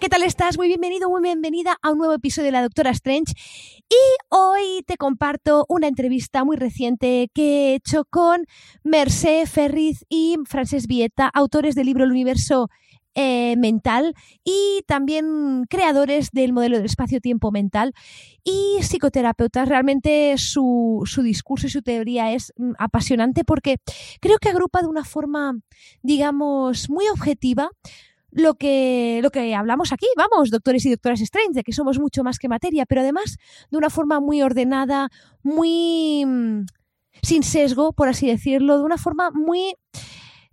[0.00, 0.56] ¿Qué tal estás?
[0.56, 3.34] Muy bienvenido, muy bienvenida a un nuevo episodio de La Doctora Strange.
[3.88, 3.94] Y
[4.30, 8.46] hoy te comparto una entrevista muy reciente que he hecho con
[8.82, 12.70] Mercé Ferriz y Frances Vieta, autores del libro El Universo
[13.14, 17.92] eh, mental y también creadores del modelo del espacio-tiempo mental
[18.42, 19.68] y psicoterapeutas.
[19.68, 23.76] Realmente su, su, discurso y su teoría es mm, apasionante porque
[24.20, 25.52] creo que agrupa de una forma,
[26.02, 27.70] digamos, muy objetiva
[28.34, 32.38] lo que, lo que hablamos aquí, vamos, doctores y doctoras Strange, que somos mucho más
[32.38, 33.36] que materia, pero además
[33.70, 35.08] de una forma muy ordenada,
[35.42, 36.66] muy mm,
[37.22, 39.76] sin sesgo, por así decirlo, de una forma muy...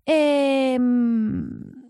[0.05, 1.83] Eh, no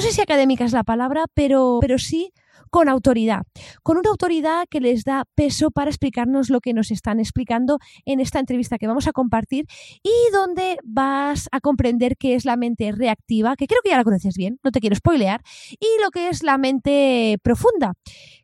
[0.00, 2.32] sé si académica es la palabra, pero, pero sí
[2.70, 3.42] con autoridad,
[3.82, 8.20] con una autoridad que les da peso para explicarnos lo que nos están explicando en
[8.20, 9.66] esta entrevista que vamos a compartir
[10.02, 14.04] y donde vas a comprender qué es la mente reactiva, que creo que ya la
[14.04, 15.42] conoces bien, no te quiero spoilear,
[15.80, 17.94] y lo que es la mente profunda,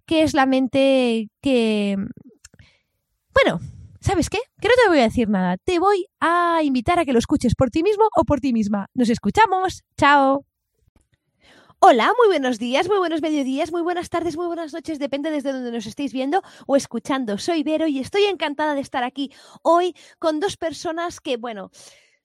[0.06, 1.96] que es la mente que...
[3.32, 3.60] Bueno,
[4.04, 4.36] ¿Sabes qué?
[4.60, 5.56] Que no te voy a decir nada.
[5.56, 8.88] Te voy a invitar a que lo escuches por ti mismo o por ti misma.
[8.92, 9.82] Nos escuchamos.
[9.96, 10.44] Chao.
[11.86, 15.52] Hola, muy buenos días, muy buenos mediodías, muy buenas tardes, muy buenas noches, depende desde
[15.52, 17.36] donde nos estéis viendo o escuchando.
[17.36, 19.30] Soy Vero y estoy encantada de estar aquí
[19.60, 21.70] hoy con dos personas que, bueno,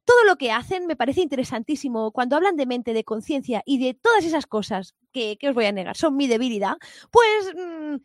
[0.05, 2.13] todo lo que hacen me parece interesantísimo.
[2.13, 5.73] Cuando hablan de mente, de conciencia y de todas esas cosas que, os voy a
[5.73, 6.77] negar, son mi debilidad,
[7.11, 7.53] pues...
[7.53, 7.95] Mm,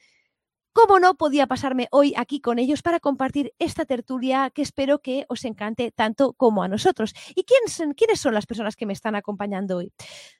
[0.76, 5.24] ¿Cómo no podía pasarme hoy aquí con ellos para compartir esta tertulia que espero que
[5.28, 7.14] os encante tanto como a nosotros?
[7.36, 9.92] ¿Y quiénes son las personas que me están acompañando hoy?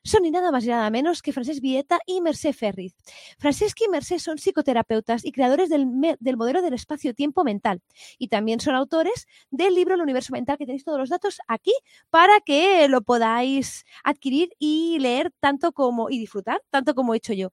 [0.03, 2.97] Son ni nada más ni nada menos que Francesc Vieta y Mercé Ferriz.
[3.39, 5.87] Francesc y Mercé son psicoterapeutas y creadores del,
[6.19, 7.81] del modelo del espacio-tiempo mental
[8.19, 11.75] y también son autores del libro El universo mental que tenéis todos los datos aquí
[12.11, 17.35] para que lo podáis adquirir y leer tanto como y disfrutar tanto como he hecho
[17.35, 17.51] yo.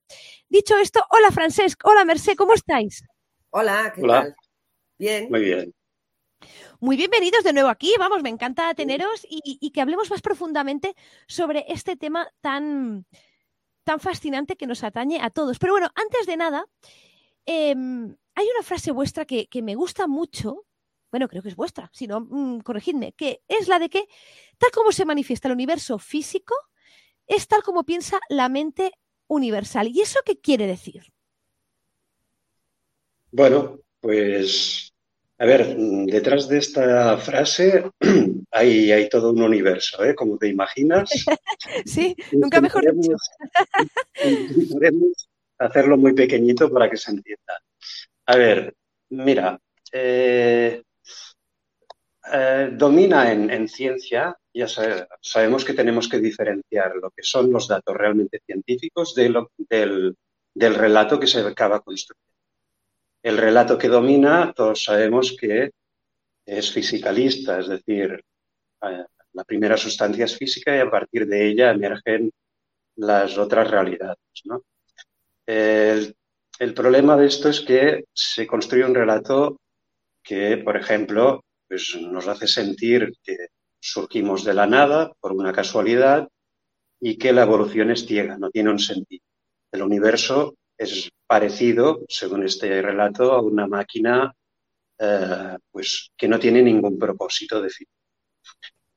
[0.48, 2.71] Dicho esto, hola Francesc, hola Mercé, ¿cómo estás?
[3.50, 4.34] Hola, ¿qué tal?
[4.96, 5.28] Bien.
[5.30, 5.74] Muy bien.
[6.80, 7.92] Muy bienvenidos de nuevo aquí.
[7.98, 10.96] Vamos, me encanta teneros y, que hablemos más profundamente
[11.26, 13.04] sobre este tema tan,
[13.84, 15.58] tan fascinante que nos atañe a todos.
[15.58, 16.64] Pero bueno, antes de nada,
[17.44, 20.64] em, hay una frase vuestra que, me gusta mucho.
[21.10, 24.08] Bueno, creo que es vuestra, si no, mm, corregidme, que es la de que
[24.56, 26.54] tal como se manifiesta el universo físico,
[27.26, 28.92] es tal como piensa la mente
[29.26, 29.88] universal.
[29.88, 31.11] ¿Y eso qué quiere decir?
[33.34, 34.92] Bueno, pues,
[35.38, 37.90] a ver, detrás de esta frase
[38.50, 40.14] hay, hay todo un universo, ¿eh?
[40.14, 41.10] Como te imaginas.
[41.86, 43.16] sí, nunca mejor dicho.
[44.72, 45.28] Podemos
[45.58, 47.58] hacerlo muy pequeñito para que se entienda.
[48.26, 48.74] A ver,
[49.08, 49.58] mira,
[49.90, 50.82] eh,
[52.34, 54.66] eh, domina en, ciencia, ya
[55.22, 60.14] sabemos que tenemos que diferenciar lo que son los datos realmente científicos de lo, del,
[60.54, 62.32] del relato que se acaba construyendo.
[63.22, 65.70] El relato que domina, todos sabemos que
[66.44, 68.20] es fisicalista, es decir,
[68.82, 72.30] eh, la primera sustancia es física y a partir de ella emergen
[72.96, 74.18] las otras realidades.
[75.46, 79.60] El, problema de esto es que se construye un relato
[80.22, 83.36] que, por ejemplo, pues nos hace sentir que
[83.80, 86.28] surgimos de la nada por una casualidad
[87.00, 89.24] y que la evolución es ciega, no tiene un sentido.
[89.72, 90.54] El universo
[90.84, 94.34] es parecido, según este relato, a una máquina
[94.98, 97.96] eh, pues, que no tiene ningún propósito definido.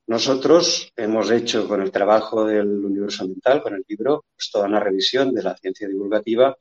[0.08, 4.78] Nosotros hemos hecho con el trabajo del universo mental, con el libro, pues, toda una
[4.80, 6.56] revisión de la ciencia divulgativa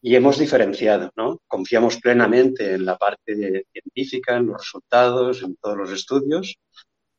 [0.00, 1.40] y hemos diferenciado, ¿no?
[1.46, 6.56] Confiamos plenamente en la parte científica, en los resultados, en todos los estudios,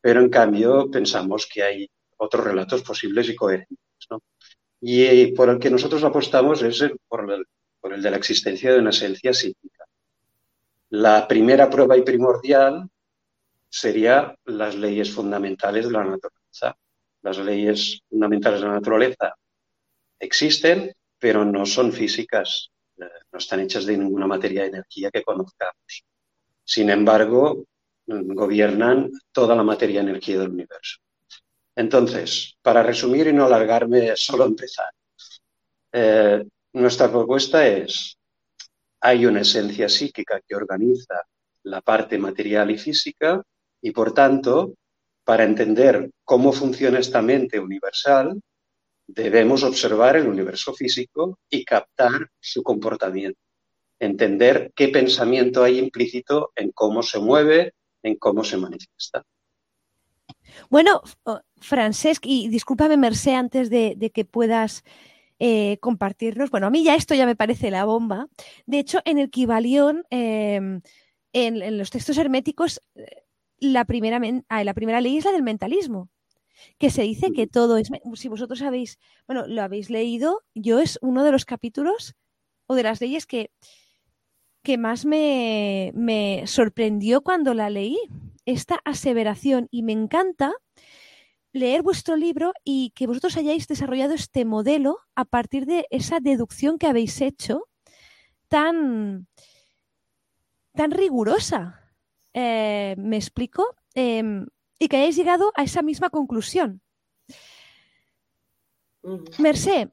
[0.02, 3.78] pero en cambio pensamos que hay otros relatos posibles y coherentes,
[4.10, 4.20] ¿no?
[4.86, 9.34] Y por el que nosotros apostamos es por, el, de la existencia de una esencia
[9.34, 9.86] psíquica.
[10.90, 12.90] La primera prueba y primordial
[13.70, 16.78] sería las leyes fundamentales de la naturaleza.
[17.22, 19.34] Las leyes fundamentales de la naturaleza
[20.20, 25.24] existen, pero no son físicas, eh, no están hechas de ninguna materia de energía que
[25.24, 26.04] conozcamos.
[26.62, 27.64] Sin embargo,
[28.06, 31.00] gobiernan toda la materia y energía del universo.
[31.76, 34.92] Entonces, para resumir y no alargarme, solo empezar.
[35.92, 36.44] Eh,
[36.74, 38.18] nuestra propuesta es,
[39.02, 41.22] hay una esencia psíquica que organiza
[41.64, 43.42] la parte material y física
[43.82, 44.76] y, por tanto,
[45.24, 48.40] para entender cómo funciona esta mente universal,
[49.08, 53.40] debemos observar el universo físico y captar su comportamiento,
[54.00, 59.24] entender qué pensamiento hay implícito en cómo se mueve, en cómo se manifiesta.
[60.70, 61.02] Bueno,
[61.58, 64.84] Francesc, y discúlpame, Mercé, antes de, que puedas
[65.40, 66.50] eh, compartirnos.
[66.52, 68.28] Bueno, a mí ya esto ya me parece la bomba.
[68.66, 70.82] De hecho, en el Kibalión, em,
[71.34, 73.24] en, los textos herméticos, eh,
[73.60, 76.10] la primera, ah, la primera ley es la del mentalismo,
[76.78, 77.90] que se dice que todo es.
[78.16, 82.16] Si vosotros habéis, bueno, lo habéis leído, yo es uno de los capítulos
[82.68, 83.52] o de las leyes que,
[84.64, 87.98] que más me, me sorprendió cuando la leí,
[88.46, 90.54] esta aseveración, y me encanta
[91.54, 96.80] leer vuestro libro y que vosotros hayáis desarrollado este modelo a partir de esa deducción
[96.80, 97.70] que habéis hecho
[98.48, 99.28] tan,
[100.74, 101.94] tan rigurosa.
[102.34, 103.76] Eh, ¿Me explico?
[103.94, 104.48] Em,
[104.80, 106.82] y que hayáis llegado a esa misma conclusión.
[109.38, 109.92] Mercé.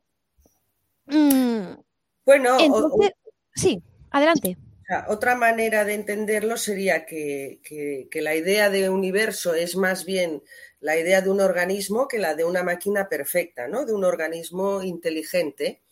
[1.07, 1.75] Mm,
[2.25, 2.59] bueno,
[3.55, 3.83] sí.
[4.11, 4.57] Adelante.
[5.09, 7.61] Otra manera de entenderlo sería que,
[8.13, 10.43] la idea de universo es más bien
[10.81, 13.85] la idea de un organismo que la de una máquina perfecta, ¿no?
[13.85, 15.83] De un organismo inteligente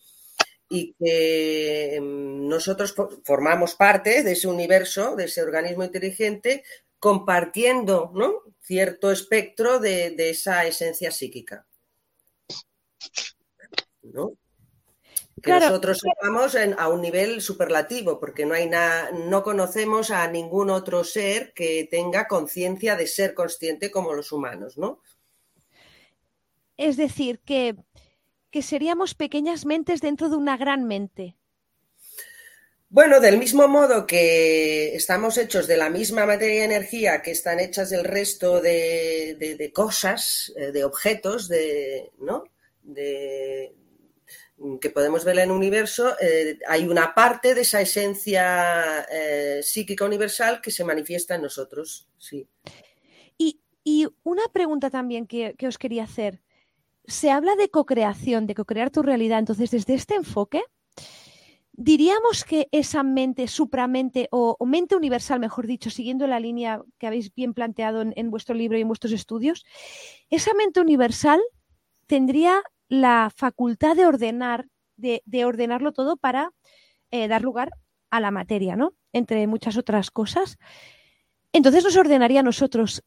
[0.69, 2.93] y que mm, nosotros
[3.23, 6.63] formamos parte de ese universo, de ese organismo inteligente,
[6.99, 8.43] compartiendo ¿no?
[8.61, 11.65] cierto espectro de, de esa esencia psíquica.
[14.03, 14.33] ¿no?
[15.41, 20.69] Que nosotros estamos a un nivel superlativo, porque no hay nada, no conocemos a ningún
[20.69, 25.01] otro ser que tenga conciencia de ser consciente como los humanos, ¿no?
[26.77, 27.75] Es decir, que,
[28.51, 31.35] que seríamos pequeñas mentes dentro de una gran mente.
[32.91, 37.59] Bueno, del mismo modo que estamos hechos de la misma materia y energía que están
[37.59, 42.45] hechas del resto de, de cosas, eh, de objetos, de, ¿no?
[42.81, 43.75] de,
[44.79, 50.05] que podemos ver en el universo, eh, hay una parte de esa esencia eh, psíquica
[50.05, 52.07] universal que se manifiesta en nosotros.
[52.17, 52.47] Sí.
[53.85, 56.41] Y, una pregunta también que, os quería hacer.
[57.07, 59.39] Se habla de co-creación, de co-crear tu realidad.
[59.39, 60.61] Entonces, desde este enfoque,
[61.71, 67.33] diríamos que esa mente, supramente o, mente universal, mejor dicho, siguiendo la línea que habéis
[67.33, 69.65] bien planteado en vuestro libro y en vuestros estudios,
[70.29, 71.41] esa mente universal
[72.05, 76.51] tendría la facultad de ordenar, de, ordenarlo todo para
[77.11, 77.71] eh, dar lugar
[78.09, 78.95] a la materia, ¿no?
[79.13, 80.57] Entre muchas otras cosas.
[81.53, 83.03] Entonces nos ordenaría a nosotros.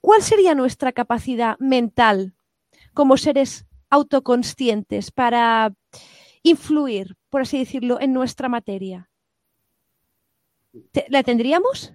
[0.00, 2.34] ¿Cuál sería nuestra capacidad mental
[2.94, 5.72] como seres autoconscientes para
[6.42, 9.10] influir, por así decirlo, en nuestra materia?
[11.08, 11.92] ¿La tendríamos?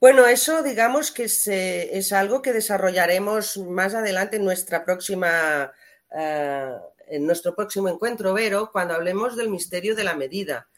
[0.00, 5.72] Bueno, eso digamos que es algo que desarrollaremos más adelante en nuestra próxima
[6.16, 6.72] eh,
[7.08, 10.68] en nuestro próximo encuentro, Vero, cuando hablemos del misterio de la medida.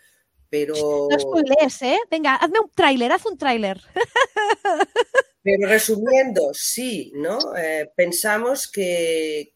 [0.49, 0.75] Pero...
[1.11, 1.40] No
[1.83, 1.99] ¿eh?
[2.11, 3.81] Venga, hazme un tráiler, haz un tráiler.
[5.43, 7.38] Pero resumiendo, sí, ¿no?
[7.57, 9.55] Eh, pensamos que,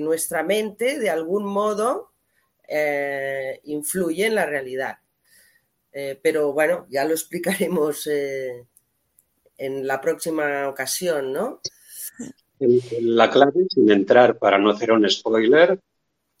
[0.00, 2.12] nuestra mente, de algún modo,
[2.68, 4.98] eh, influye en la realidad.
[6.22, 11.60] pero bueno, ya lo explicaremos en la próxima ocasión, ¿no?
[13.00, 15.80] La clave, sin entrar para no hacer un spoiler,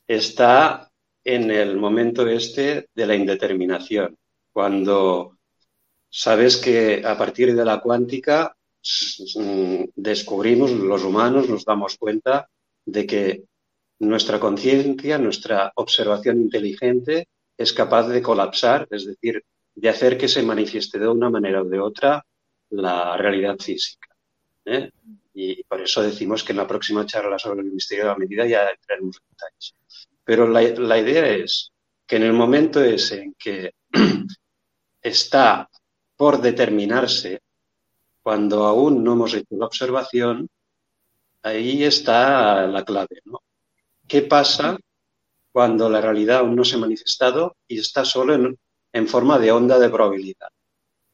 [0.06, 0.90] está
[1.24, 4.16] en el momento este de la indeterminación,
[4.52, 5.38] cuando
[6.10, 8.54] sabes que a partir de la cuántica
[9.94, 12.48] descubrimos, los humanos nos damos cuenta
[12.84, 13.44] de que
[14.00, 20.42] nuestra conciencia, nuestra observación inteligente es capaz de colapsar, es decir, de hacer que se
[20.42, 22.24] manifieste de una manera o de otra
[22.70, 24.08] la realidad física.
[24.64, 24.90] ¿eh?
[25.32, 28.46] Y por eso decimos que en la próxima charla sobre el misterio de la medida
[28.46, 29.74] ya entraremos en detalles.
[30.24, 31.72] Pero la, idea es
[32.06, 33.72] que en el momento ese en que
[35.02, 35.68] está
[36.16, 37.40] por determinarse,
[38.22, 40.48] cuando aún no hemos hecho la observación,
[41.42, 43.20] ahí está la clave.
[43.24, 43.40] ¿no?
[44.06, 44.78] ¿Qué pasa
[45.52, 48.58] cuando la realidad aún no se ha manifestado y está solo en,
[48.92, 50.48] en forma de onda de probabilidad?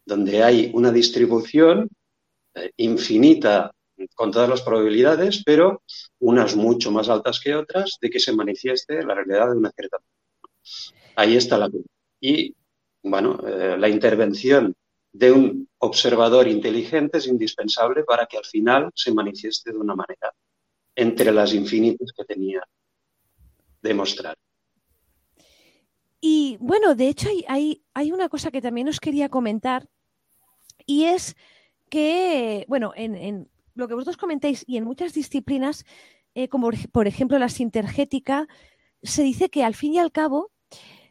[0.07, 1.91] donde hay una distribución
[2.55, 3.73] eh, infinita
[4.15, 5.83] con todas las probabilidades, pero
[6.21, 9.99] unas mucho más altas que otras de que se manifieste la realidad de una cierta.
[11.17, 11.71] Ahí está la
[12.21, 12.55] Y,
[13.03, 14.75] bueno, eh, la intervención
[15.13, 20.33] de un observador inteligente es indispensable para que al final se manifieste de una manera
[20.95, 22.63] entre las infinitas que tenía
[23.83, 24.37] de mostrar.
[26.21, 29.89] Y bueno, de hecho hay, hay, una cosa que también os quería comentar
[30.87, 31.37] y es
[31.89, 35.85] que, bueno, en, lo que vosotros comentáis y en muchas disciplinas,
[36.35, 38.49] eh, como por ejemplo la sintergética,
[39.03, 40.51] se dice que al fin y al cabo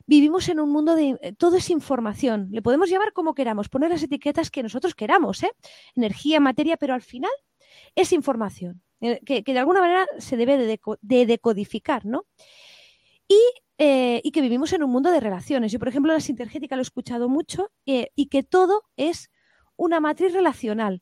[0.08, 2.48] vivimos en un mundo de eh, todo es información.
[2.52, 5.52] Le podemos llamar como queramos, poner las etiquetas que nosotros queramos, ¿eh?
[5.96, 7.32] energía, materia, pero al final
[7.96, 12.26] es información, eh, que, de alguna manera se debe de, decodificar, ¿no?
[13.28, 13.40] Y,
[13.78, 15.72] y, que vivimos en un mundo de relaciones.
[15.72, 19.32] Yo, por ejemplo, la sintergética lo he escuchado mucho y que todo es
[19.76, 21.02] una matriz relacional.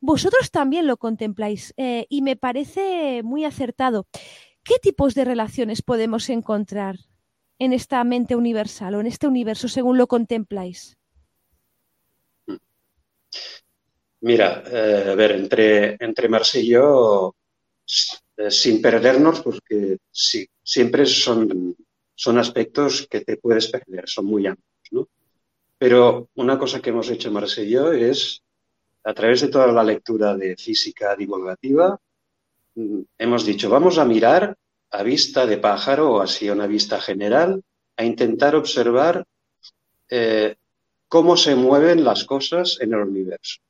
[0.00, 4.06] Vosotros también lo contempláis y me parece muy acertado.
[4.62, 6.96] ¿Qué tipos de relaciones podemos encontrar
[7.58, 10.98] en esta mente universal o en este universo según lo contempláis?
[14.20, 17.36] Mira, eh, a ver, entre, entre Marce y yo,
[18.36, 21.76] eh, sin perdernos, porque sí, siempre son,
[22.14, 25.08] son aspectos que te puedes perder, son muy amplios, ¿no?
[25.78, 28.42] Pero una cosa que hemos hecho Marce y yo es,
[29.06, 31.96] a través de toda la lectura de física divulgativa,
[33.16, 34.56] hemos dicho, vamos a mirar
[34.90, 37.62] a vista de pájaro o así a una vista general,
[37.96, 39.24] a intentar observar
[40.10, 40.56] eh,
[41.06, 43.60] cómo se mueven las cosas en el universo.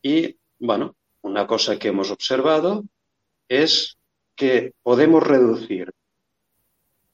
[0.00, 2.84] Y, bueno, una cosa que hemos observado
[3.48, 3.98] es
[4.34, 5.92] que podemos reducir,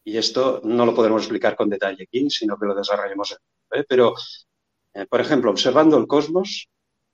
[0.04, 3.32] y esto no lo podemos explicar con detalle aquí, sino que lo desarrollemos,
[3.72, 3.84] ¿eh?
[3.88, 4.14] pero,
[4.94, 6.68] eh, por ejemplo, observando el cosmos,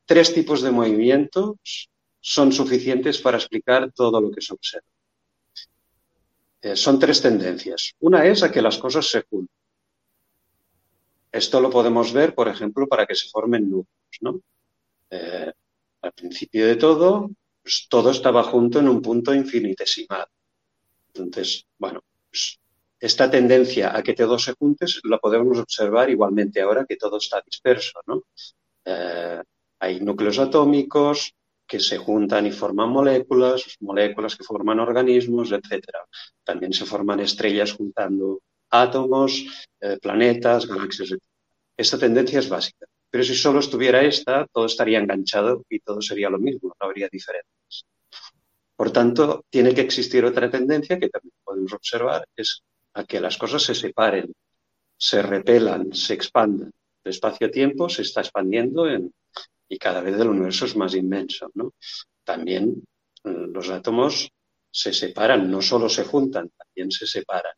[0.06, 1.88] tres tipos de movimientos
[2.20, 4.86] son suficientes para explicar todo lo que se observa.
[6.62, 7.92] Eh, son tres tendencias.
[8.00, 9.54] Una es a que las cosas se junten.
[11.30, 14.40] Esto lo podemos ver, por ejemplo, para que se formen núcleos.
[15.10, 15.52] Eh,
[16.00, 17.30] al principio de todo,
[17.62, 20.26] pues, todo estaba junto en un punto infinitesimal.
[21.08, 22.58] Entonces, bueno, pues,
[22.98, 27.42] esta tendencia a que todo se junte la podemos observar igualmente ahora que todo está
[27.44, 28.00] disperso.
[28.84, 29.42] Eh,
[29.84, 31.34] hay núcleos atómicos,
[31.66, 35.84] que se juntan y forman moléculas, moléculas que forman organismos, etc.
[36.42, 39.44] También se forman estrellas juntando átomos,
[39.80, 41.22] eh, planetas, galaxias, etc.
[41.76, 42.86] Esta tendencia es básica.
[43.10, 47.08] Pero si solo estuviera esta, todo estaría enganchado y todo sería lo mismo, no habría
[47.10, 47.86] diferencias.
[48.76, 52.62] Por tanto, tiene que existir otra tendencia que también podemos observar, es
[52.94, 54.32] a que las cosas se separen,
[54.96, 56.72] se repelan, se expandan.
[57.04, 59.12] El espacio-tiempo se está expandiendo en,
[59.68, 61.50] y cada vez el universo es más inmenso.
[61.54, 61.74] ¿no?
[62.24, 62.82] También
[63.24, 64.30] mm, los átomos
[64.70, 67.54] se separan, no solo se juntan, también se separan.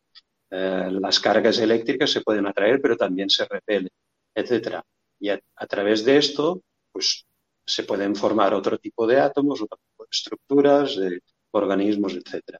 [0.49, 3.89] Eh, las cargas eléctricas se pueden atraer, pero también se repelen,
[4.35, 4.81] etc.
[5.19, 6.61] Y a, través de esto,
[6.91, 7.25] pues
[7.65, 11.21] se pueden formar otro tipo de átomos, otro tipo de estructuras, de
[11.51, 12.59] organismos, etc.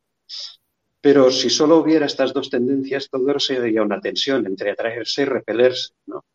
[1.00, 5.94] Pero si solo hubiera estas dos tendencias, todo sería una tensión entre atraerse y repelerse,
[6.08, 6.26] ¿no?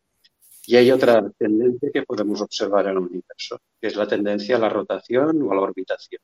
[0.65, 4.59] Y hay otra tendencia que podemos observar en el universo, que es la tendencia a
[4.59, 6.21] la rotación o a la orbitación.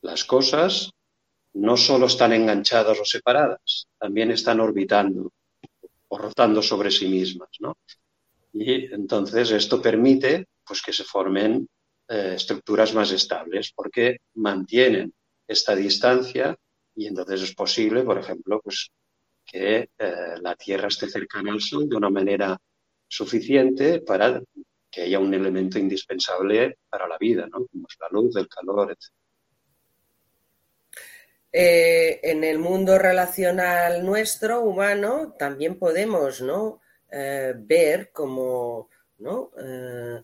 [0.00, 0.90] Las cosas
[1.54, 5.32] no solo están enganchadas o separadas, también están orbitando
[6.08, 7.50] o rotando sobre sí mismas.
[7.60, 7.76] ¿no?
[8.52, 11.68] Y entonces esto permite pues, que se formen
[12.08, 15.12] eh, estructuras más estables porque mantienen
[15.46, 16.56] esta distancia
[16.94, 18.90] y entonces es posible, por ejemplo, pues,
[19.44, 22.58] que eh, la Tierra esté cercana al Sol de una manera
[23.12, 24.42] suficiente para
[24.90, 27.66] que haya un elemento indispensable para la vida, ¿no?
[27.66, 29.12] como es la luz, el calor, etc.
[31.52, 36.80] Eh, en el mundo relacional nuestro, humano, también podemos ¿no?
[37.10, 38.88] Eh, ver como
[39.18, 39.50] ¿no?
[39.58, 40.22] Eh,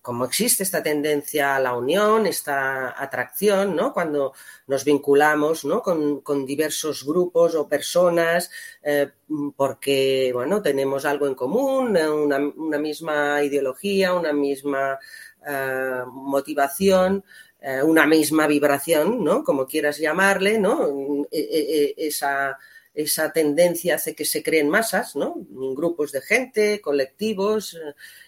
[0.00, 3.92] como existe esta tendencia a la unión, esta atracción, ¿no?
[3.92, 4.32] Cuando
[4.66, 5.82] nos vinculamos ¿no?
[5.82, 8.50] con, diversos grupos o personas
[8.82, 9.10] eh,
[9.56, 14.98] porque, bueno, tenemos algo en común, una, misma ideología, una misma
[15.46, 17.24] eh, motivación,
[17.60, 19.42] eh, una misma vibración, ¿no?
[19.42, 21.26] Como quieras llamarle, ¿no?
[21.30, 22.58] E, e, e, esa,
[22.92, 25.34] esa tendencia hace que se creen masas, ¿no?
[25.48, 27.76] Grupos de gente, colectivos.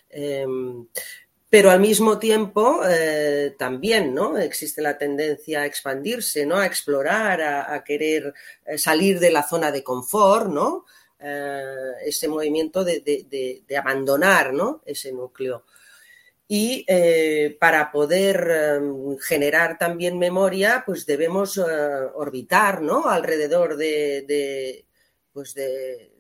[0.09, 0.87] Em,
[1.57, 4.37] pero al mismo tiempo eh, también ¿no?
[4.37, 6.59] existe la tendencia a expandirse, ¿no?
[6.59, 8.35] a explorar, a, querer
[8.67, 10.85] eh, salir de la zona de confort, ¿no?
[11.19, 14.83] eh, ese movimiento de, abandonar ¿no?
[14.85, 15.65] ese núcleo.
[16.47, 16.85] Y
[17.59, 18.83] para poder
[19.23, 23.09] generar también memoria, pues debemos orbitar ¿no?
[23.09, 24.85] alrededor de,
[25.33, 26.16] pues de,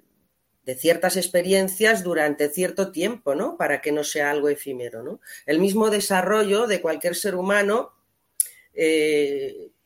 [0.75, 3.56] ciertas experiencias durante cierto tiempo, ¿no?
[3.56, 5.20] Para que no sea algo efímero, ¿no?
[5.46, 7.92] El mismo desarrollo de cualquier ser humano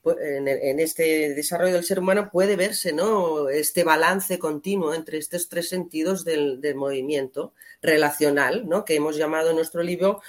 [0.03, 3.51] pues, en, este desarrollo del ser humano puede verse ¿no?
[3.51, 8.85] este balance continuo entre estos tres sentidos del, movimiento relacional, ¿no?
[8.87, 10.23] que hemos llamado en nuestro libro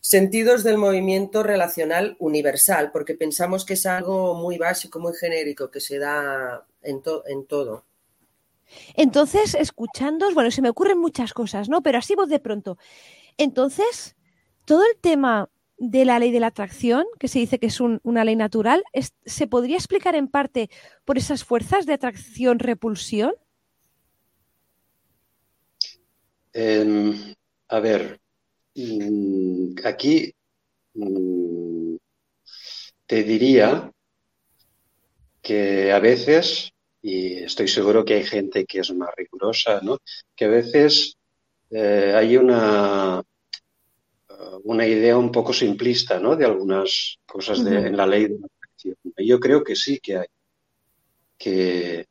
[0.00, 5.80] sentidos del movimiento relacional universal, porque pensamos que es algo muy básico, muy genérico, que
[5.80, 7.84] se da en, en todo.
[8.94, 11.82] Entonces, escuchando, bueno, se me ocurren muchas cosas, ¿no?
[11.82, 12.78] Pero así vos de pronto.
[13.36, 14.16] Entonces,
[14.64, 15.48] todo el tema
[15.78, 18.82] de la ley de la atracción, que se dice que es una ley natural,
[19.24, 20.70] ¿se podría explicar en parte
[21.04, 23.32] por esas fuerzas de atracción-repulsión?
[26.52, 27.34] Em,
[27.68, 28.20] a ver,
[28.74, 30.34] mm, aquí
[30.94, 31.96] mm,
[33.06, 33.92] te diría
[35.40, 36.72] que a veces,
[37.08, 39.98] y estoy seguro que hay gente que es más rigurosa, ¿no?
[40.36, 41.16] que a veces
[41.70, 43.22] eh, hay una,
[44.64, 46.36] una idea un poco simplista ¿no?
[46.36, 48.96] de algunas cosas de, en la ley de la atracción.
[49.16, 50.26] Yo creo que sí que hay.
[51.38, 52.06] Que,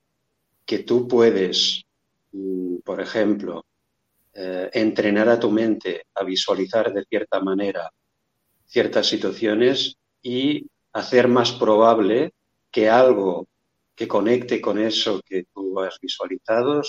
[0.66, 1.84] que tú puedes,
[2.32, 3.66] mm, por ejemplo,
[4.34, 7.92] eh, entrenar a tu mente a visualizar de cierta manera
[8.66, 12.32] ciertas situaciones y hacer más probable
[12.72, 13.48] que algo
[13.98, 16.84] que conecte con eso que tú has visualizado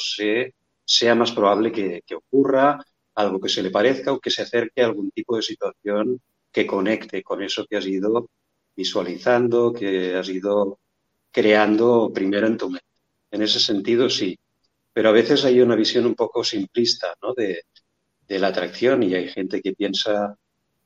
[0.85, 2.85] sea más probable que, ocurra
[3.15, 6.21] algo que se le parezca o que se acerque a algún tipo de situación
[6.53, 8.29] que conecte con eso que has ido
[8.77, 10.79] visualizando, que has ido
[11.33, 12.87] creando primero en tu mente.
[13.31, 14.38] En ese sentido, sí.
[14.92, 17.33] Pero a veces hay una visión un poco simplista ¿no?
[17.33, 17.62] de,
[18.38, 20.37] la atracción y hay gente que piensa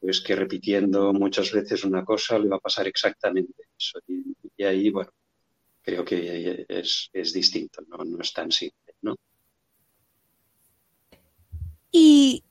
[0.00, 3.98] pues que repitiendo muchas veces una cosa le va a pasar exactamente eso.
[4.06, 5.10] Y, ahí, bueno,
[5.82, 7.98] creo que es, es distinto, ¿no?
[8.04, 9.16] no es tan simple, ¿no?
[11.92, 12.42] Y,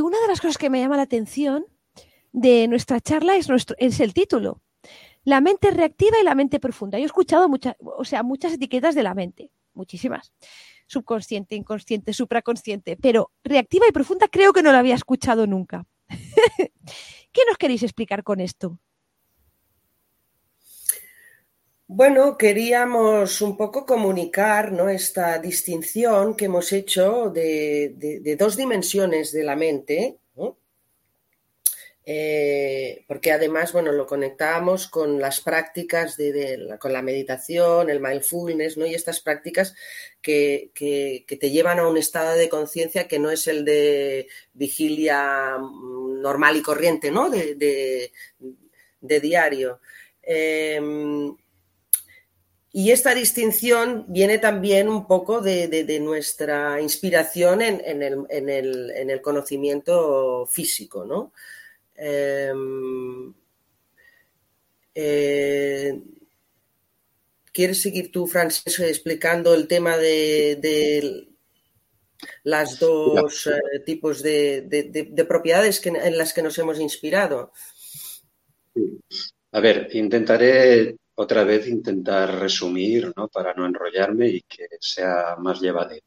[0.00, 1.66] una de las cosas que me llama la atención
[2.32, 4.62] de nuestra charla es, nuestro, es el título.
[5.24, 6.98] La mente reactiva y la mente profunda.
[6.98, 10.32] Yo he escuchado muchas, o sea, muchas etiquetas de la mente, muchísimas.
[10.86, 15.86] Subconsciente, inconsciente, supraconsciente, pero reactiva y profunda creo que no la había escuchado nunca.
[17.32, 18.78] ¿Qué nos queréis explicar con esto?
[21.94, 24.88] Bueno, queríamos un poco comunicar ¿no?
[24.88, 30.16] esta distinción que hemos hecho de, dos dimensiones de la mente,
[32.06, 38.78] eh, porque además bueno, lo conectábamos con las prácticas de, con la meditación, el mindfulness
[38.78, 38.86] ¿no?
[38.86, 39.74] y estas prácticas
[40.22, 46.22] que, te llevan a un estado de conciencia que no es el de vigilia mm,
[46.22, 47.28] normal y corriente ¿no?
[47.28, 48.10] de,
[49.02, 49.78] diario.
[50.22, 51.36] Em,
[52.74, 61.34] y esta distinción viene también un poco de, nuestra inspiración en, el, conocimiento físico, ¿no?
[61.94, 63.34] Em,
[64.94, 66.00] eh,
[67.52, 71.28] ¿Quieres seguir tú, Francesco, explicando el tema de,
[72.44, 77.52] las dos eh, tipos de, propiedades en las que nos hemos inspirado?
[79.50, 83.28] A ver, intentaré otra vez intentar resumir, ¿no?
[83.28, 86.04] para no enrollarme y que sea más llevadero.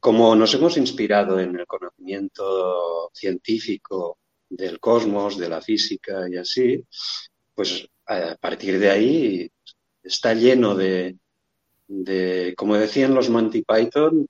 [0.00, 6.84] Como nos hemos inspirado en el conocimiento científico del cosmos, de la física y así,
[7.54, 9.50] pues a partir de ahí
[10.02, 11.16] está lleno de,
[12.56, 14.26] como decían los Monty Python,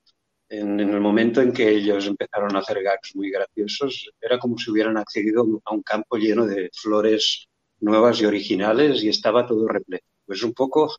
[0.49, 4.57] en, en, el momento en que ellos empezaron a hacer gags muy graciosos, era como
[4.59, 7.49] si hubieran accedido a un campo lleno de flores
[7.85, 10.07] nuevas y originales y estaba todo repleto.
[10.27, 10.97] Pues un poco,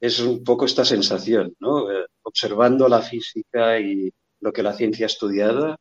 [0.00, 1.90] es un poco esta sensación, ¿no?
[1.90, 5.76] Eh, observando la física y lo que la ciencia ha estudiado,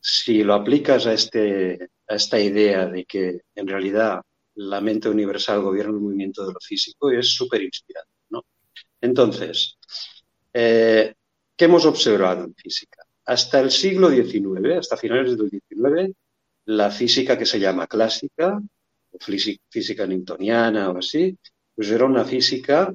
[0.00, 4.20] si lo aplicas a, este, a esta idea de que en realidad
[4.54, 8.44] la mente universal gobierna el movimiento de lo físico, es súper inspirante, ¿no?
[9.00, 9.78] Entonces,
[10.52, 11.14] eh,
[11.56, 13.04] ¿qué hemos observado en física?
[13.24, 16.14] Hasta el siglo XIX, hasta finales del XIX,
[16.66, 18.60] la física que se llama clásica
[19.68, 21.36] física newtoniana o así,
[21.74, 22.94] pues era una física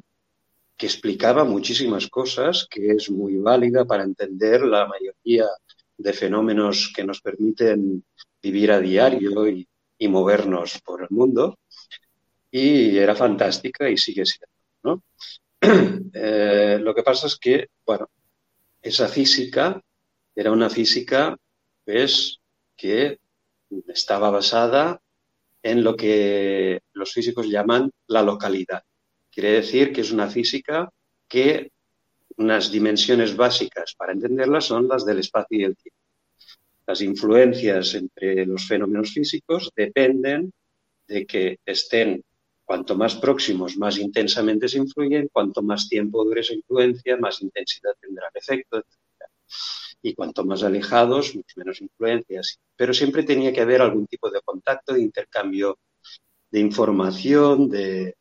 [0.77, 5.47] que explicaba muchísimas cosas, que es muy válida para entender la mayoría
[5.97, 8.03] de fenómenos que nos permiten
[8.41, 9.67] vivir a diario y,
[10.07, 11.57] movernos por el mundo.
[12.51, 14.53] Y era fantástica y sigue siendo.
[14.83, 15.03] ¿no?
[16.19, 18.09] Eh, lo que pasa es que, bueno,
[18.81, 19.79] esa física
[20.33, 21.37] era una física
[21.85, 22.39] pues,
[22.75, 23.19] que
[23.87, 24.99] estaba basada
[25.63, 28.83] en lo que los físicos llaman la localidad.
[29.31, 30.89] Quiere decir que es una física
[31.27, 31.71] que
[32.37, 35.99] unas dimensiones básicas para entenderla son las del espacio y el tiempo.
[36.85, 40.53] Las influencias entre los fenómenos físicos dependen
[41.07, 42.23] de que estén
[42.63, 47.93] cuanto más próximos, más intensamente se influyen, cuanto más tiempo dure esa influencia, más intensidad
[47.99, 49.31] tendrá el efecto, etc.
[50.07, 52.59] Y cuanto más alejados, menos influencias.
[52.77, 55.77] Pero siempre tenía que haber algún tipo de contacto, de intercambio
[56.49, 58.15] de información, de,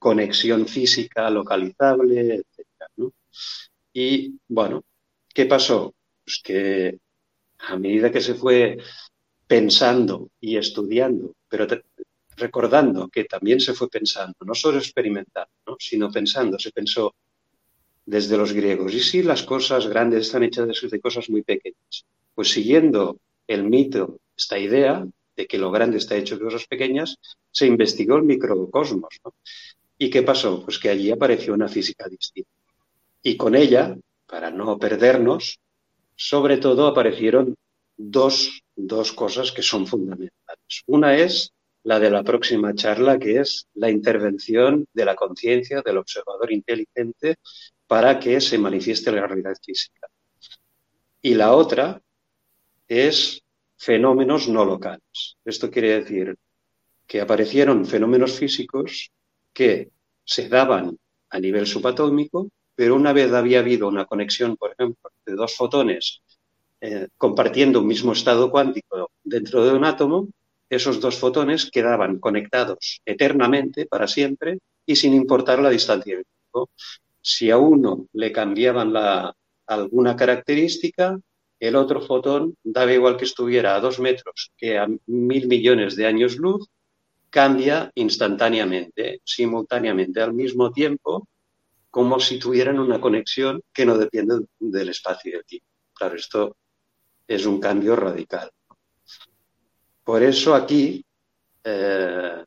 [0.00, 3.12] conexión física localizable, etc.
[3.92, 4.82] Y bueno,
[5.32, 5.94] ¿qué pasó?
[6.24, 6.98] Pues que
[7.58, 8.78] a medida que se fue
[9.46, 11.66] pensando y estudiando, pero
[12.36, 17.14] recordando que también se fue pensando, no solo experimentando, sino pensando, se pensó
[18.04, 22.04] desde los griegos, ¿y si las cosas grandes están hechas de cosas muy pequeñas?
[22.34, 27.16] Pues siguiendo el mito, esta idea de que lo grande está hecho de cosas pequeñas,
[27.50, 29.20] se investigó el microcosmos.
[29.98, 30.64] ¿Y qué pasó?
[30.64, 32.50] Pues que allí apareció una física distinta.
[33.22, 35.58] Y con ella, para no perdernos,
[36.16, 37.56] sobre todo aparecieron
[37.96, 40.82] dos, dos cosas que son fundamentales.
[40.86, 41.52] Una es
[41.84, 47.36] la de la próxima charla, que es la intervención de la conciencia del observador inteligente
[47.92, 50.08] para que se manifieste la realidad física.
[51.20, 52.00] Y la otra
[52.88, 53.42] es
[53.76, 55.36] fenómenos no locales.
[55.44, 56.34] Esto quiere decir
[57.06, 59.10] que aparecieron fenómenos físicos
[59.52, 59.90] que
[60.24, 60.96] se daban
[61.28, 66.22] a nivel subatómico, pero una vez había habido una conexión, por ejemplo, de dos fotones
[66.80, 70.28] eh, compartiendo un mismo estado cuántico dentro de un átomo,
[70.70, 76.70] esos dos fotones quedaban conectados eternamente, para siempre, y sin importar la distancia del tiempo.
[77.22, 78.92] Si a uno le cambiaban
[79.66, 81.18] alguna característica,
[81.60, 86.06] el otro fotón, daba igual que estuviera a dos metros que a mil millones de
[86.06, 86.68] años luz,
[87.30, 91.28] cambia instantáneamente, simultáneamente, al mismo tiempo,
[91.90, 95.68] como si tuvieran una conexión que no depende del espacio y del tiempo.
[95.94, 96.56] Claro, esto
[97.26, 98.50] es un cambio radical.
[100.02, 101.04] Por eso aquí,
[101.62, 102.44] eh,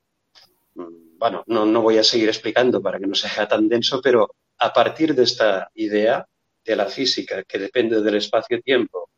[0.74, 5.16] bueno, no, voy a seguir explicando para que no sea tan denso, pero a partir
[5.16, 6.28] de esta idea
[6.64, 9.10] de la física que depende del espacio-tiempo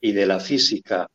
[0.00, 1.08] y de la física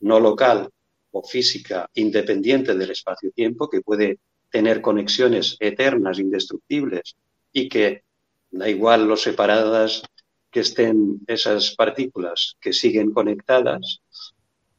[0.00, 0.70] no local
[1.12, 4.18] o física independiente del espacio-tiempo, que puede
[4.50, 7.16] tener conexiones eternas, indestructibles,
[7.52, 8.02] y que
[8.50, 10.02] da igual lo separadas
[10.50, 14.00] que estén esas partículas que siguen conectadas,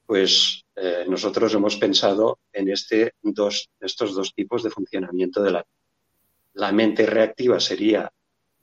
[0.05, 5.65] pues eh, nosotros hemos pensado en este dos, estos dos tipos de funcionamiento de la
[6.53, 8.10] La mente reactiva sería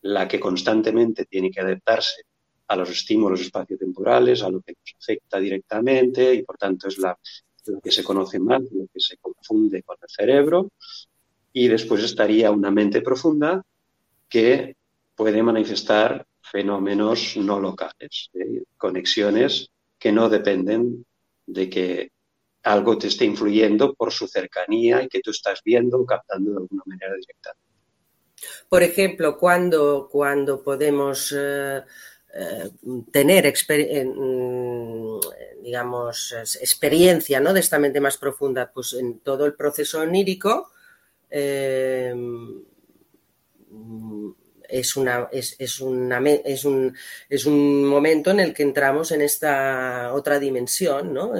[0.03, 2.23] la que constantemente tiene que adaptarse
[2.69, 7.19] a los estímulos espaciotemporales, a lo que nos afecta directamente y por tanto es la,
[7.83, 10.71] que se conoce más, lo que se confunde con el cerebro.
[11.53, 13.63] Y después estaría una mente profunda
[14.29, 14.77] que
[15.15, 18.65] puede manifestar fenómenos no locales, ¿eh?
[18.77, 21.05] conexiones que no dependen
[21.47, 22.11] de que
[22.65, 26.57] algo te esté influyendo por su cercanía y que tú estás viendo o captando de
[26.59, 27.55] alguna manera directa.
[28.69, 31.83] Por ejemplo, cuando, cuando podemos eh,
[32.35, 32.71] eh,
[33.11, 35.21] tener mm,
[35.63, 37.53] digamos, experiencia ¿no?
[37.53, 40.71] de esta mente más profunda, pues en todo el proceso onírico,
[44.73, 46.97] es, una, es, es, una, es, un,
[47.29, 51.33] es un momento en el que entramos en esta otra dimensión, ¿no?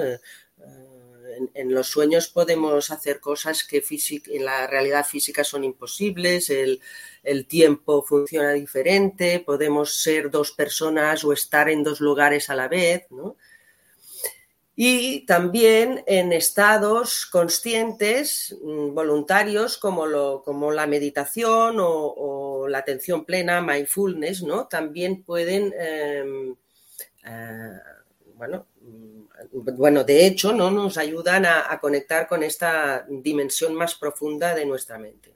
[1.53, 3.83] En, los sueños podemos hacer cosas que
[4.27, 6.79] en la realidad física son imposibles, el,
[7.47, 13.05] tiempo funciona diferente, podemos ser dos personas o estar en dos lugares a la vez,
[13.09, 13.37] ¿no?
[14.75, 20.05] y también en estados conscientes, mm, voluntarios, como,
[20.71, 24.67] la meditación o, la atención plena, mindfulness, ¿no?
[24.67, 26.55] También pueden, em,
[27.25, 27.79] eh,
[28.35, 28.67] bueno,
[29.51, 30.71] bueno, de hecho, ¿no?
[30.71, 35.33] Nos ayudan a conectar con esta dimensión más profunda de nuestra mente.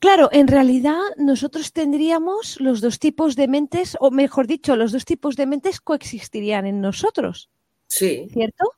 [0.00, 5.04] Claro, en realidad nosotros tendríamos los dos tipos de mentes, o mejor dicho, los dos
[5.04, 7.50] tipos de mentes coexistirían en nosotros.
[7.88, 8.28] Sí.
[8.32, 8.74] ¿Cierto?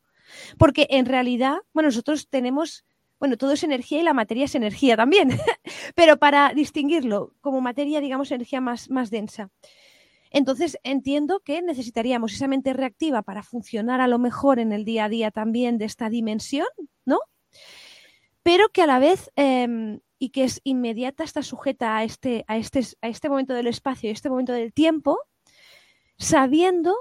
[0.56, 2.86] Porque en realidad, bueno, nosotros tenemos,
[3.18, 5.28] bueno, todo es energía y la materia es energía también,
[5.94, 9.50] pero para distinguirlo como materia, digamos, energía más, más densa.
[10.30, 15.04] Entonces entiendo que necesitaríamos esa mente reactiva para funcionar a lo mejor en el día
[15.06, 16.68] a día también de esta dimensión,
[17.04, 17.18] ¿no?
[18.42, 22.56] pero que a la vez em, y que es inmediata, está sujeta a este, a
[22.56, 25.18] este, a este momento del espacio y este momento del tiempo,
[26.18, 26.94] sabiendo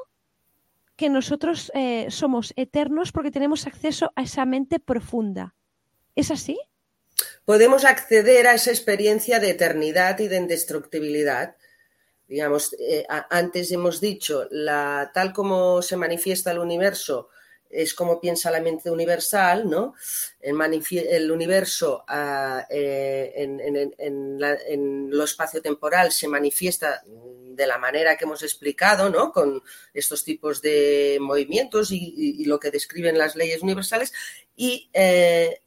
[0.95, 5.55] que nosotros eh, somos eternos porque tenemos acceso a esa mente profunda.
[6.15, 6.59] ¿Es así?
[7.45, 11.55] Podemos acceder a esa experiencia de eternidad y de indestructibilidad.
[12.29, 17.29] Digamos, eh, antes hemos dicho, la, tal como se manifiesta el universo,
[17.69, 19.95] es como piensa la mente universal, ¿no?
[20.39, 24.39] El, universo ah, eh, en,
[25.11, 29.31] lo espacio-temporal se manifiesta de la manera que hemos explicado, ¿no?
[29.31, 29.61] Con
[29.93, 34.13] estos tipos de movimientos y, lo que describen las leyes universales.
[34.55, 35.61] Y eh,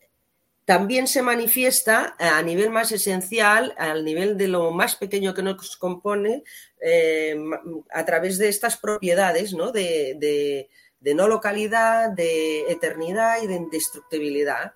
[0.65, 5.77] también se manifiesta a nivel más esencial, al nivel de lo más pequeño que nos
[5.77, 6.45] compone,
[6.81, 7.37] eh,
[7.93, 9.73] a través de estas propiedades, ¿no?
[9.73, 10.69] de
[11.03, 14.73] de no localidad, de eternidad y de indestructibilidad.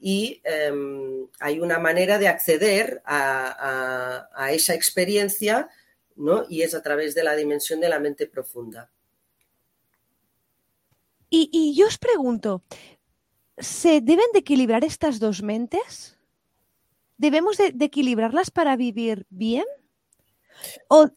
[0.00, 5.68] Y em, hay una manera de acceder a, esa experiencia,
[6.14, 6.46] ¿no?
[6.48, 8.90] Y es a través de la dimensión de la mente profunda.
[11.28, 12.62] Y, yo os pregunto,
[13.58, 16.18] ¿se deben de equilibrar estas dos mentes?
[17.18, 19.64] ¿Debemos de, equilibrarlas para vivir bien?
[20.88, 21.08] O,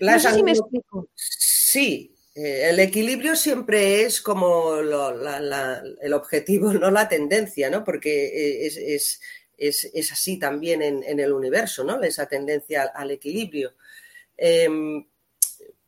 [0.00, 1.08] no sé si me explico.
[1.14, 7.84] Sí, eh, el equilibrio siempre es como el objetivo, no la tendencia, ¿no?
[7.84, 9.20] Porque eh, es,
[10.10, 12.02] así también en, el universo, ¿no?
[12.02, 13.74] Esa tendencia al, equilibrio.
[14.36, 15.04] Em,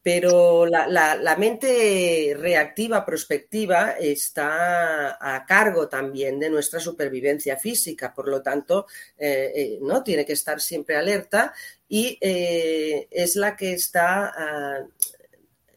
[0.05, 8.43] pero la, mente reactiva, prospectiva, está a cargo también de nuestra supervivencia física, por lo
[8.43, 8.87] tanto,
[9.19, 10.05] eh, ¿no?
[10.05, 11.53] Tiene que estar siempre alerta
[11.89, 14.87] y es la que está ah,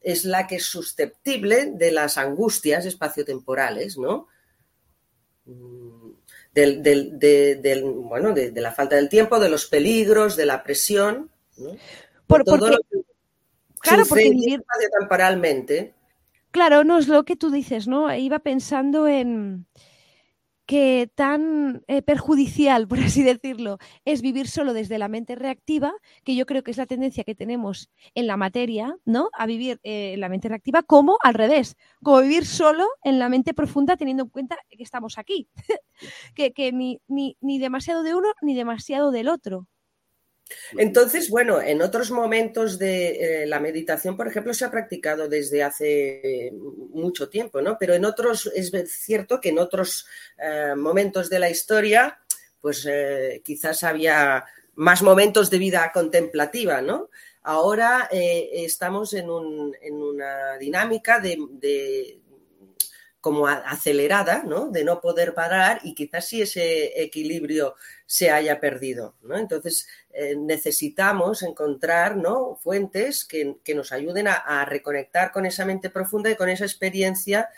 [0.07, 4.27] es la que es susceptible de las angustias espaciotemporales, ¿no?
[5.43, 6.11] Mm,
[6.53, 11.75] del, bueno, de, la falta del tiempo, de los peligros, de la presión, ¿no?
[12.25, 12.96] Por, todo lo que
[13.87, 14.63] claro, porque vivir
[14.99, 15.93] temporalmente.
[16.51, 18.13] Claro, no es lo que tú dices, ¿no?
[18.13, 19.67] Iba pensando en,
[20.67, 26.35] que tan eh, perjudicial, por así decirlo, es vivir solo desde la mente reactiva, que
[26.35, 29.29] yo creo que es la tendencia que tenemos en la materia, ¿no?
[29.33, 33.29] A vivir eh, en la mente reactiva, como al revés, como vivir solo en la
[33.29, 35.47] mente profunda, teniendo en cuenta que estamos aquí,
[36.35, 39.67] que, que ni, ni, ni demasiado de uno ni demasiado del otro.
[40.77, 45.63] Entonces, bueno, en otros momentos de eh, la meditación, por ejemplo, se ha practicado desde
[45.63, 47.77] hace mucho tiempo, ¿no?
[47.79, 50.07] Pero en otros, es cierto que en otros
[50.37, 52.19] eh, momentos de la historia,
[52.61, 57.09] pues eh, quizás había más momentos de vida contemplativa, ¿no?
[57.43, 62.19] Ahora estamos en, una dinámica de,
[63.27, 64.69] como acelerada, ¿no?
[64.69, 69.37] De no poder parar y quizás sí ese equilibrio se haya perdido, ¿no?
[69.37, 72.55] Entonces eh, necesitamos encontrar, ¿no?
[72.55, 77.49] Fuentes que, nos ayuden a, reconectar con esa mente profunda y con esa experiencia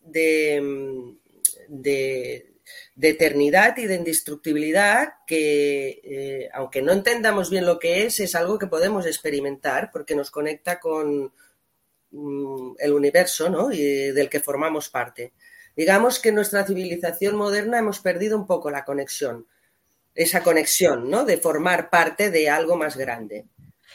[0.00, 1.14] de,
[1.68, 2.46] de,
[2.98, 8.58] eternidad y de indestructibilidad que, eh, aunque no entendamos bien lo que es, es algo
[8.58, 11.30] que podemos experimentar porque nos conecta con, Mm,
[12.10, 13.72] el universo ¿no?
[13.72, 15.32] y del que formamos parte.
[15.76, 19.46] Digamos que en nuestra civilización moderna hemos perdido un poco la conexión,
[20.14, 21.24] esa conexión ¿no?
[21.24, 23.46] de formar parte de algo más grande.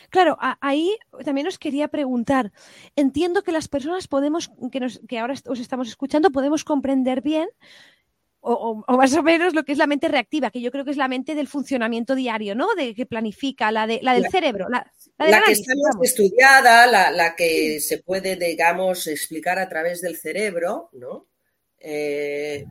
[0.09, 2.51] Claro, ahí también os quería preguntar.
[2.95, 7.49] Entiendo que las personas podemos, que, que ahora os estamos escuchando, podemos comprender bien
[8.45, 10.97] o, más o menos lo que es la mente reactiva, que yo creo que es
[10.97, 12.67] la mente del funcionamiento diario, ¿no?
[12.75, 14.67] De que planifica, la, de, la del cerebro.
[14.69, 14.83] La,
[15.17, 21.27] que está más estudiada, la, que se puede, digamos, explicar a través del cerebro, ¿no?
[21.79, 22.65] Eh,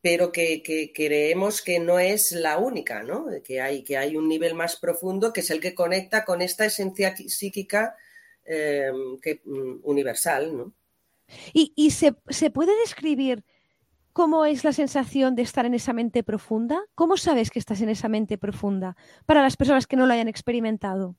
[0.00, 0.62] pero que,
[0.94, 3.26] creemos que no es la única, ¿no?
[3.44, 6.64] Que hay, que hay un nivel más profundo que es el que conecta con esta
[6.64, 7.94] esencia psíquica
[8.46, 10.72] eh, que, mm, universal, ¿no?
[11.52, 13.44] Y, y se, se puede describir
[14.12, 16.82] ¿Cómo es la sensación de estar en esa mente profunda?
[16.94, 20.28] ¿Cómo sabes que estás en esa mente profunda para las personas que no lo hayan
[20.28, 21.16] experimentado?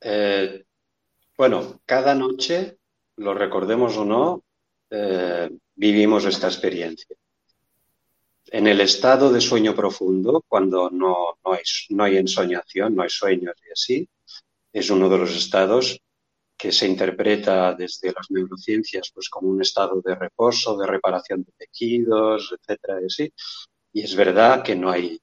[0.00, 0.64] Eh,
[1.36, 2.78] bueno, cada noche,
[3.16, 4.44] lo recordemos o no,
[4.90, 7.16] eh, vivimos esta experiencia.
[8.46, 13.10] En el estado de sueño profundo, cuando no, no, hay, no hay ensoñación, no hay
[13.10, 14.08] sueños y así,
[14.72, 16.00] es uno de los estados
[16.56, 21.52] que se interpreta desde las neurociencias pues como un estado de reposo, de reparación de
[21.56, 23.32] tejidos, etcétera, y así.
[23.92, 25.20] Y es verdad que no hay,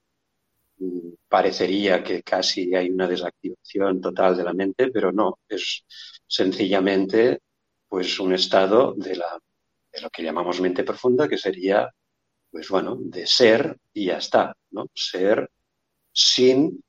[0.78, 5.84] mm, parecería que casi hay una desactivación total de la mente, pero no, es
[6.26, 7.40] sencillamente
[7.88, 9.38] pues un estado de, la,
[9.92, 11.90] de lo que llamamos mente profunda, que sería
[12.52, 14.86] pues bueno, de ser y ya está, ¿no?
[14.94, 15.50] Ser
[16.12, 16.82] sin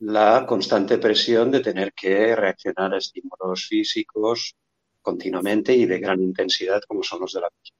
[0.00, 4.54] la constante presión de tener que reaccionar a estímulos físicos
[5.02, 7.76] continuamente y de gran intensidad como son los de la vida.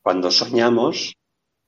[0.00, 1.14] Cuando soñamos,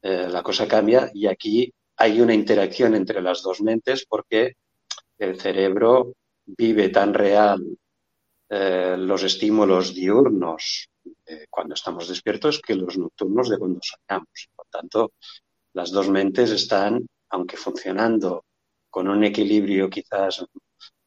[0.03, 4.57] eh, la cosa cambia y aquí hay una interacción entre las dos mentes porque
[5.19, 6.13] el cerebro
[6.45, 7.61] vive tan real
[8.49, 10.89] eh, los estímulos diurnos
[11.51, 14.49] cuando estamos despiertos que los nocturnos de cuando soñamos.
[14.55, 15.13] Por tanto,
[15.73, 18.45] las dos mentes están, aunque funcionando
[18.97, 20.43] con un equilibrio quizás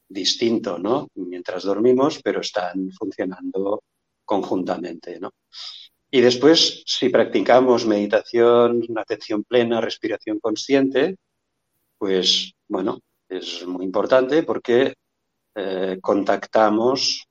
[0.08, 1.08] distinto, ¿no?
[1.16, 3.82] Mientras dormimos, pero están funcionando
[4.24, 5.32] conjuntamente, ¿no?
[6.12, 11.16] Y después, si practicamos meditación, atención plena, respiración consciente,
[11.98, 14.94] pues bueno, es muy importante porque
[15.56, 17.26] eh, contactamos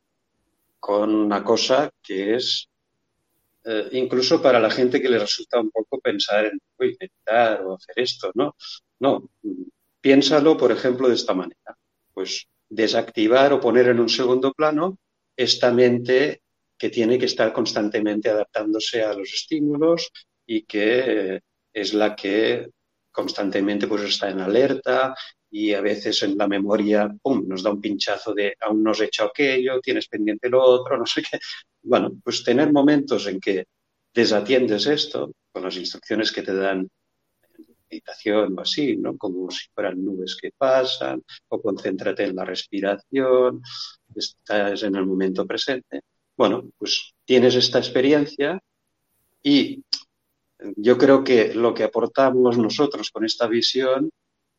[0.80, 2.68] con una cosa que es
[3.64, 7.94] eh, incluso para la gente que le resulta un poco pensar en meditar o hacer
[8.00, 8.56] esto, ¿no?
[8.98, 9.30] No,
[10.00, 11.76] piénsalo, por ejemplo, de esta manera.
[12.12, 14.98] Pues desactivar o poner en un segundo plano
[15.36, 16.42] esta mente
[16.76, 20.10] que tiene que estar constantemente adaptándose a los estímulos
[20.46, 21.40] y que
[21.72, 22.70] es la que
[23.10, 25.14] constantemente pues está en alerta
[25.50, 29.00] y a veces en la memoria pum, nos da un pinchazo de aún no has
[29.00, 31.38] hecho aquello, tienes pendiente lo otro, no sé qué.
[31.82, 33.64] Bueno, pues tener momentos en que
[34.14, 36.88] desatiendes esto con las instrucciones que te dan
[37.90, 39.16] meditación o así, ¿no?
[39.16, 43.62] Como si fueran nubes que pasan, o concéntrate en la respiración,
[44.14, 46.02] estás en el momento presente.
[46.36, 48.60] Bueno, pues tienes esta experiencia
[49.42, 49.82] y
[50.76, 54.10] yo creo que lo que aportamos nosotros con esta visión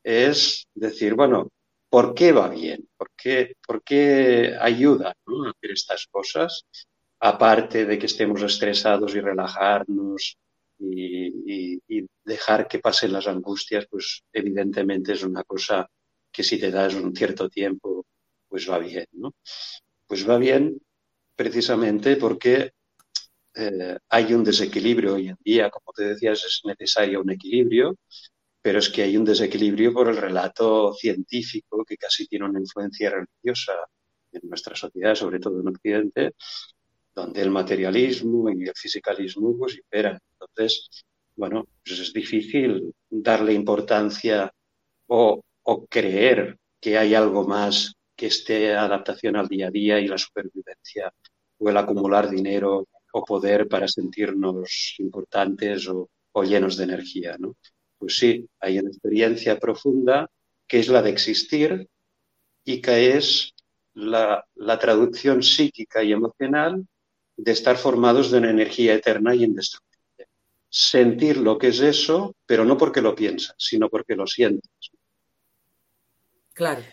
[0.03, 1.49] es decir, bueno,
[1.89, 2.87] ¿por qué va bien?
[2.97, 6.65] ¿Por qué, por qué ayuda a hacer estas cosas?
[7.19, 10.37] Aparte de que estemos estresados y relajarnos
[10.79, 15.89] y, dejar que pasen las angustias, pues evidentemente es una cosa
[16.31, 18.05] que si te das un cierto tiempo,
[18.47, 19.33] pues va bien, ¿no?
[20.05, 20.79] Pues va bien
[21.35, 22.73] precisamente porque
[23.55, 27.97] eh, hay un desequilibrio hoy en día, como te decías, es necesario un equilibrio,
[28.61, 33.09] pero es que hay un desequilibrio por el relato científico que casi tiene una influencia
[33.09, 33.73] religiosa
[34.31, 36.33] en nuestra sociedad, sobre todo en Occidente,
[37.15, 40.19] donde el materialismo y el fisicalismo pues imperan.
[40.55, 40.89] Entonces,
[41.35, 44.51] bueno, pues es difícil darle importancia
[45.07, 50.07] o, o creer que hay algo más que esté adaptación al día a día y
[50.07, 51.13] la supervivencia
[51.57, 57.55] o el acumular dinero o poder para sentirnos importantes o, o llenos de energía, ¿no?
[57.97, 60.29] Pues sí, hay una experiencia profunda
[60.67, 61.87] que es la de existir
[62.65, 63.53] y que es
[63.93, 66.85] la, la traducción psíquica y emocional
[67.37, 69.88] de estar formados de una energía eterna y indestructible.
[70.69, 74.69] Sentir lo que es eso, pero no porque lo piensas, sino porque lo sientes.
[76.53, 76.83] Claro.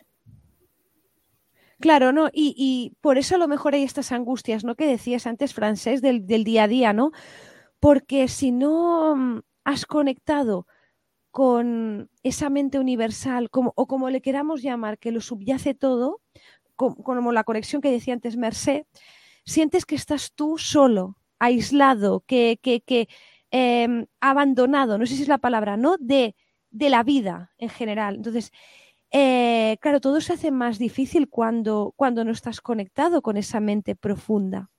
[1.78, 2.28] Claro, ¿no?
[2.32, 4.76] Y, y, por eso a lo mejor hay estas angustias, ¿no?
[4.76, 7.12] Que decías antes, francés, del, del día a día, ¿no?
[7.80, 10.66] Porque si no mm, has conectado
[11.30, 16.22] con esa mente universal, como, o como le queramos llamar, que lo subyace todo,
[16.76, 18.84] como, como la conexión que decía antes Merced,
[19.44, 23.08] sientes que estás tú solo, aislado, que, que, que
[23.50, 25.96] eh, abandonado, no sé si es la palabra, ¿no?
[25.98, 26.35] De,
[26.70, 28.16] de la vida en general.
[28.16, 28.52] Entonces,
[29.12, 33.96] eh, claro, todo se hace más difícil cuando, cuando no estás conectado con esa mente
[33.96, 34.70] profunda.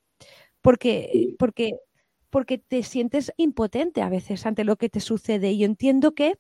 [0.62, 1.74] Porque, porque,
[2.30, 5.52] porque te sientes impotente a veces ante lo que te sucede.
[5.52, 6.36] Y yo entiendo que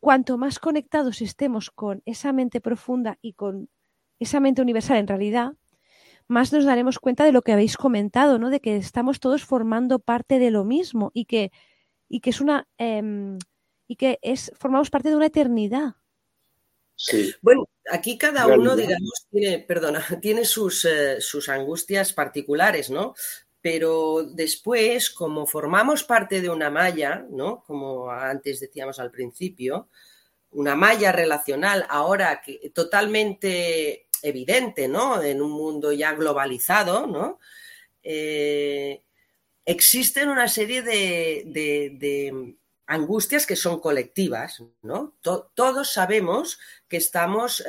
[0.00, 3.68] cuanto más conectados estemos con esa mente profunda y con
[4.18, 5.52] esa mente universal en realidad,
[6.28, 8.50] más nos daremos cuenta de lo que habéis comentado, ¿no?
[8.50, 11.52] De que estamos todos formando parte de lo mismo y que,
[12.08, 13.36] y que es una eh,
[13.86, 15.96] y que es formamos parte de una eternidad.
[16.96, 17.34] Sí.
[17.42, 23.14] Bueno, aquí cada uno, digamos, tiene, perdona, tiene sus, eh, sus angustias particulares, ¿no?
[23.60, 27.62] Pero después, como formamos parte de una malla, ¿no?
[27.64, 29.88] Como antes decíamos al principio,
[30.52, 35.22] una malla relacional, ahora que totalmente evidente, ¿no?
[35.22, 37.38] En un mundo ya globalizado, ¿no?
[38.02, 39.02] Eh,
[39.64, 42.56] existen una serie de,
[42.86, 45.14] angustias que son colectivas, ¿no?
[45.22, 46.58] To todos sabemos
[46.88, 47.64] que estamos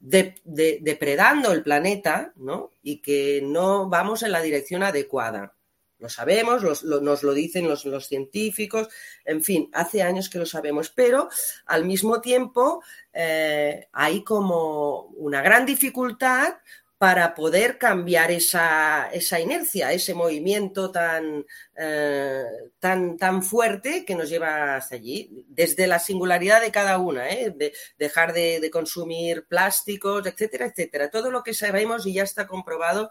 [0.00, 0.34] de,
[0.80, 2.72] depredando el planeta, ¿no?
[2.82, 5.54] Y que no vamos en la dirección adecuada.
[6.00, 8.88] Lo sabemos, nos lo dicen los, científicos,
[9.24, 11.28] en fin, hace años que lo sabemos, pero
[11.66, 12.82] al mismo tiempo
[13.12, 16.54] eh, hay como una gran dificultad
[17.00, 19.08] para poder cambiar esa,
[19.40, 22.44] inercia, ese movimiento tan, eh,
[22.78, 27.54] tan, tan fuerte que nos lleva hasta allí, desde la singularidad de cada una, ¿eh?
[27.56, 31.10] de dejar de, consumir plásticos, etcétera, etcétera.
[31.10, 33.10] Todo lo que sabemos y ya está comprobado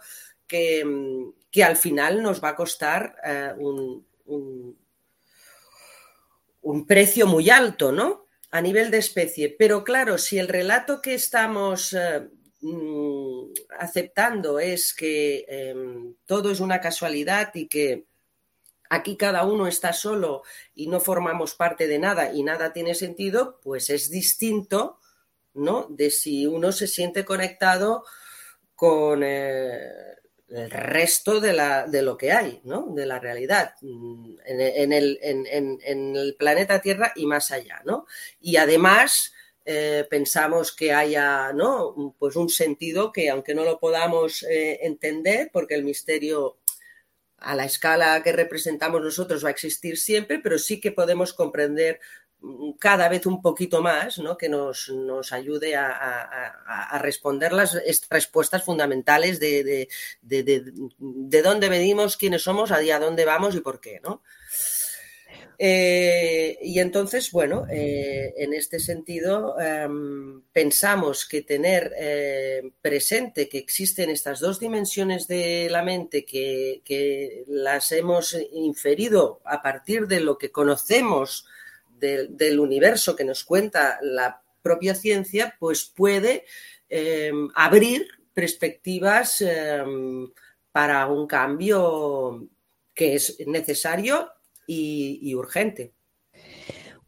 [0.50, 4.76] que, que al final nos va a costar eh, un, un,
[6.86, 8.26] precio muy alto, ¿no?
[8.52, 9.56] A nivel de especie.
[9.58, 11.95] Pero claro, si el relato que estamos
[12.62, 18.06] Mm, aceptando es que em, todo es una casualidad y que
[18.89, 20.43] aquí cada uno está solo
[20.76, 25.00] y no formamos parte de nada y nada tiene sentido, pues es distinto,
[25.54, 25.88] ¿no?
[25.89, 28.04] De si uno se siente conectado
[28.76, 30.18] con eh,
[30.52, 32.88] el resto de, la, de, lo que hay, ¿no?
[32.93, 38.06] De la realidad mm, en, el, en, el, planeta Tierra y más allá, ¿no?
[38.41, 39.34] Y además
[39.66, 42.16] eh, pensamos que haya ¿no?
[42.18, 46.58] pues un sentido que aunque no lo podamos eh, entender, porque el misterio
[47.38, 52.00] a la escala que representamos nosotros va a existir siempre, pero sí que podemos comprender
[52.80, 54.38] cada vez un poquito más, ¿no?
[54.38, 57.78] que nos, nos ayude a, responder las
[58.10, 59.88] respuestas fundamentales de, de,
[60.22, 60.64] de,
[60.98, 64.00] de, dónde venimos, quiénes somos, a dónde vamos y por qué.
[64.02, 64.22] ¿no?
[65.62, 73.58] Eh, y entonces, bueno, eh, en este sentido, em, pensamos que tener eh, presente que
[73.58, 80.38] existen estas dos dimensiones de la mente que, las hemos inferido a partir de lo
[80.38, 81.46] que conocemos
[82.00, 86.45] del universo que nos cuenta la propia ciencia, pues puede
[86.89, 90.30] em, abrir perspectivas em,
[90.72, 92.47] para un cambio
[92.95, 94.30] que es necesario
[94.68, 95.93] y, urgente.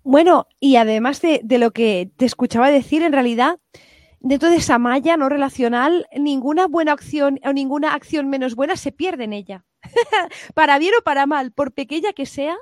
[0.03, 3.59] Bueno, y además de, lo que te escuchaba decir, en realidad,
[4.19, 8.91] dentro de esa malla no relacional, ninguna buena acción o ninguna acción menos buena se
[8.91, 9.65] pierde en ella.
[10.53, 12.57] para bien o para mal, por pequeña que sea,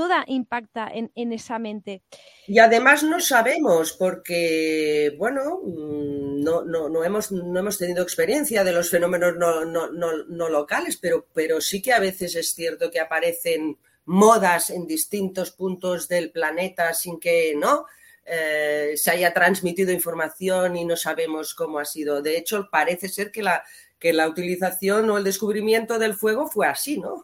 [0.00, 2.02] toda impacta en, esa mente.
[2.46, 8.72] Y además no sabemos, porque, bueno, mm, no, no, hemos, no hemos tenido experiencia de
[8.72, 13.76] los fenómenos no, no, locales, pero, pero sí que a veces es cierto que aparecen
[14.06, 17.84] modas en distintos puntos del planeta sin que no
[18.24, 22.22] eh, se haya transmitido información y no sabemos cómo ha sido.
[22.22, 23.64] De hecho, parece ser que la,
[23.98, 27.22] que la utilización o el descubrimiento del fuego fue así, ¿no?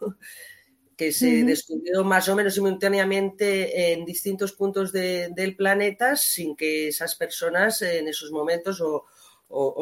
[0.97, 7.15] Que se descubrió más o menos simultáneamente en distintos puntos del planeta sin que esas
[7.15, 9.05] personas en esos momentos o,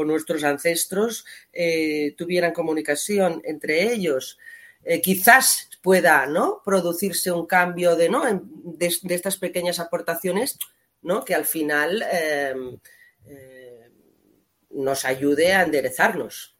[0.04, 4.38] nuestros ancestros eh, tuvieran comunicación entre ellos.
[4.84, 6.60] Eh, quizás pueda ¿no?
[6.64, 8.24] producirse un cambio de, ¿no?
[8.24, 10.58] de, estas pequeñas aportaciones
[11.00, 11.24] ¿no?
[11.24, 12.78] que al final em,
[13.26, 13.90] eh,
[14.70, 16.53] nos ayude a enderezarnos.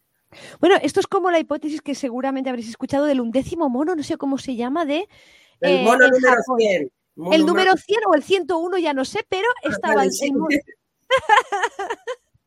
[0.61, 4.17] Bueno, esto es como la hipótesis que seguramente habréis escuchado del undécimo mono, no sé
[4.17, 5.09] cómo se llama, de...
[5.61, 6.91] El eh, mono número 100.
[7.33, 10.11] el número 100 o el 101 ya no sé, pero ah, estaba el,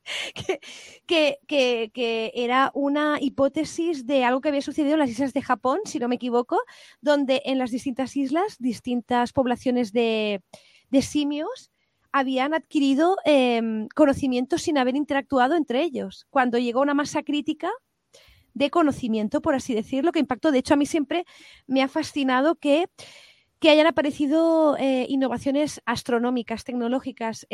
[1.05, 5.79] que, que, era una hipótesis de algo que había sucedido en las islas de Japón,
[5.85, 6.61] si no me equivoco,
[7.01, 10.41] donde en las distintas islas, distintas poblaciones de,
[11.01, 11.71] simios
[12.19, 16.25] habían adquirido em, conocimiento sin haber interactuado entre ellos.
[16.29, 17.71] Cuando llegó una masa crítica
[18.53, 20.51] de conocimiento, por así decirlo, que impactó.
[20.51, 21.25] De hecho, a mí siempre
[21.67, 22.89] me ha fascinado que,
[23.61, 27.45] hayan aparecido eh, innovaciones astronómicas, tecnológicas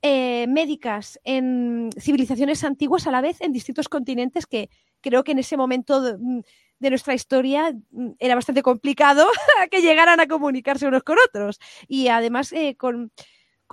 [0.00, 4.70] eh, médicas en civilizaciones antiguas a la vez en distintos continentes que
[5.00, 6.42] creo que en ese momento de, mm,
[6.78, 9.26] nuestra historia mm, era bastante complicado
[9.72, 13.10] que llegaran a comunicarse unos con otros y además eh, con,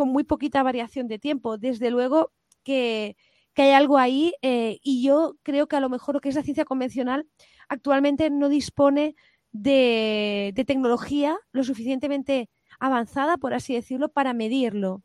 [0.04, 1.58] muy poquita variación de tiempo.
[1.58, 2.32] Desde luego
[2.64, 3.16] que,
[3.56, 6.44] hay algo ahí eh, y yo creo que a lo mejor lo que es la
[6.44, 7.26] ciencia convencional
[7.70, 9.16] actualmente no dispone
[9.54, 15.04] de tecnología lo suficientemente avanzada, por así decirlo, para medirlo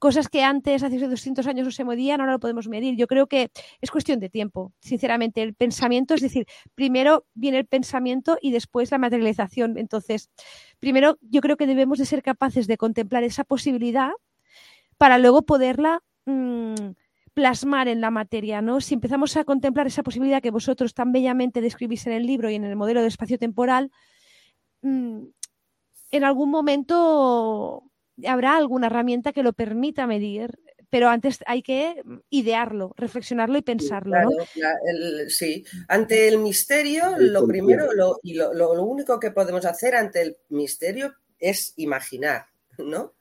[0.00, 2.96] cosas que antes, hace 200 años, no se medían, ahora lo podemos medir.
[2.96, 5.42] Yo creo que es cuestión de tiempo, sinceramente.
[5.42, 9.76] El pensamiento, es decir, primero viene el pensamiento y después la materialización.
[9.78, 10.30] Entonces,
[10.80, 14.10] primero yo creo que debemos de ser capaces de contemplar esa posibilidad
[14.96, 16.92] para luego poderla mm,
[17.34, 18.80] plasmar en la materia, ¿no?
[18.80, 22.54] Si empezamos a contemplar esa posibilidad que vosotros tan bellamente describís en el libro y
[22.54, 23.90] en el modelo de espacio temporal,
[24.80, 25.24] mm,
[26.12, 27.89] en algún momento
[28.26, 30.58] habrá alguna herramienta que lo permita medir,
[30.90, 34.16] pero antes hay que idearlo, reflexionarlo y pensarlo.
[35.28, 40.20] sí, ante el misterio, lo primero lo, y lo, lo, único que podemos hacer ante
[40.22, 42.46] el misterio es imaginar,
[42.78, 43.14] ¿no?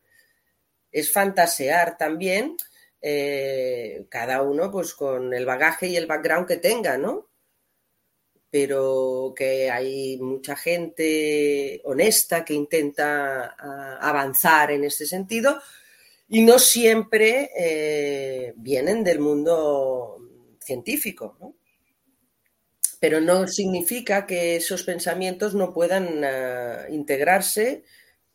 [0.91, 2.57] Es fantasear también
[3.01, 7.28] eh, cada uno pues con el bagaje y el background que tenga, ¿no?
[8.51, 15.61] Pero que hay mucha gente honesta que intenta ah, avanzar en ese sentido
[16.27, 20.17] y no siempre eh, vienen del mundo
[20.59, 21.55] científico, ¿no?
[22.99, 27.83] Pero no significa que esos pensamientos no puedan ah, integrarse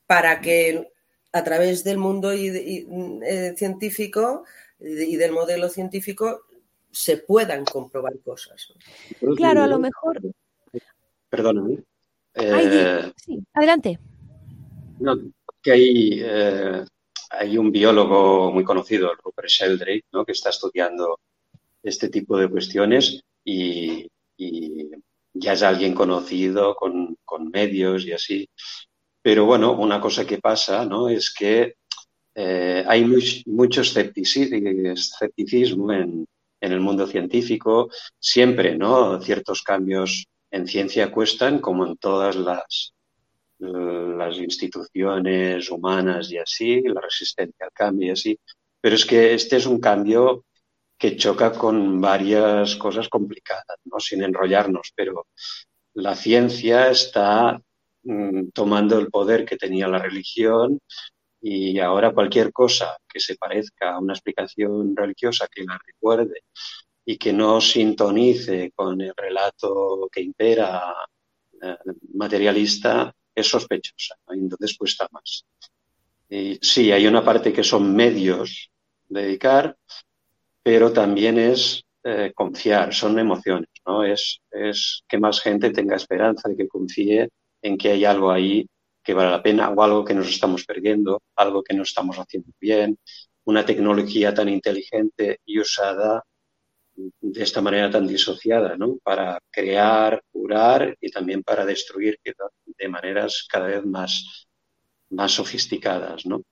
[0.06, 0.90] para que
[1.32, 4.44] a través del mundo eh, científico
[4.80, 6.46] y del modelo científico
[6.94, 8.72] se puedan comprobar cosas.
[9.36, 10.20] Claro, a lo mejor.
[11.28, 11.82] Perdóname.
[12.34, 13.98] Eh, sí, adelante.
[15.00, 15.16] No,
[15.60, 16.84] que hay, eh,
[17.30, 20.24] hay un biólogo muy conocido, Rupert Sheldrake, ¿no?
[20.24, 21.18] que está estudiando
[21.82, 24.08] este tipo de cuestiones y,
[25.36, 28.48] ya es alguien conocido con, con medios y así,
[29.20, 31.08] pero bueno, una cosa que pasa ¿no?
[31.08, 31.74] es que
[32.36, 33.04] eh, hay
[33.46, 36.24] mucho escepticismo en,
[36.72, 37.90] el mundo científico.
[38.18, 39.20] Siempre, ¿no?
[39.20, 42.94] Ciertos cambios en ciencia cuestan, como en todas las,
[43.58, 48.38] las instituciones humanas y así, la resistencia al cambio y así.
[48.80, 50.44] Pero es que este es un cambio
[50.98, 53.98] que choca con varias cosas complicadas, ¿no?
[53.98, 55.26] Sin enrollarnos, pero
[55.94, 57.60] la ciencia está
[58.04, 60.78] Mm, tomando el poder que tenía la religión
[61.46, 66.44] y ahora cualquier cosa que se parezca a una explicación religiosa que la recuerde
[67.04, 70.94] y que no sintonice con el relato que impera
[71.60, 71.76] eh,
[72.14, 74.16] materialista es sospechosa.
[74.28, 75.44] Entonces cuesta más.
[76.30, 78.70] Y sí, hay una parte que son medios
[79.06, 79.76] de dedicar,
[80.62, 84.02] pero también es eh, confiar, son emociones, ¿no?
[84.02, 87.28] Es, es que más gente tenga esperanza de que confíe
[87.60, 88.66] en que hay algo ahí
[89.04, 92.50] que vale la pena o algo que nos estamos perdiendo, algo que no estamos haciendo
[92.58, 92.98] bien,
[93.44, 96.24] una tecnología tan inteligente y usada
[96.96, 98.98] de esta manera tan disociada, ¿no?
[99.02, 104.46] Para crear, curar y también para destruir de maneras cada vez más,
[105.10, 106.42] más sofisticadas, ¿no?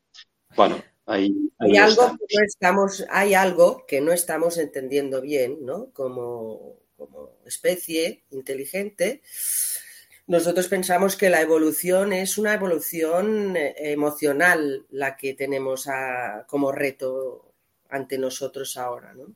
[0.54, 1.34] Bueno, hay,
[1.78, 5.90] algo que no estamos, hay algo que no estamos entendiendo bien, ¿no?
[5.92, 9.22] Como, como especie inteligente
[10.26, 15.88] nosotros pensamos que la evolución es una evolución eh, emocional la que tenemos
[16.46, 17.52] como reto
[17.88, 19.14] ante nosotros ahora.
[19.14, 19.34] ¿no?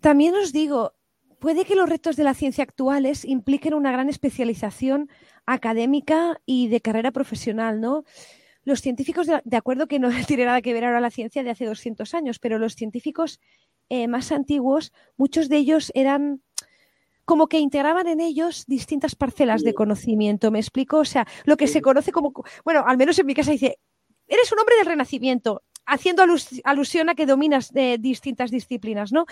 [0.00, 0.94] También os digo,
[1.38, 5.08] puede que los retos de la ciencia actuales impliquen una gran especialización
[5.46, 8.04] académica y de carrera profesional, ¿no?
[8.64, 11.66] Los científicos, de, acuerdo que no tiene nada que ver ahora la ciencia de hace
[11.66, 13.40] 200 años, pero los científicos
[13.88, 16.42] eh, más antiguos, muchos de ellos eran
[17.24, 20.50] como que integraban en ellos distintas parcelas de conocimiento.
[20.50, 20.98] ¿Me explico?
[20.98, 22.32] O sea, lo que se conoce como,
[22.64, 23.78] bueno, al menos en mi casa dice,
[24.26, 26.24] eres un hombre del Renacimiento, haciendo
[26.64, 29.26] alusión a que dominas de distintas disciplinas, ¿no?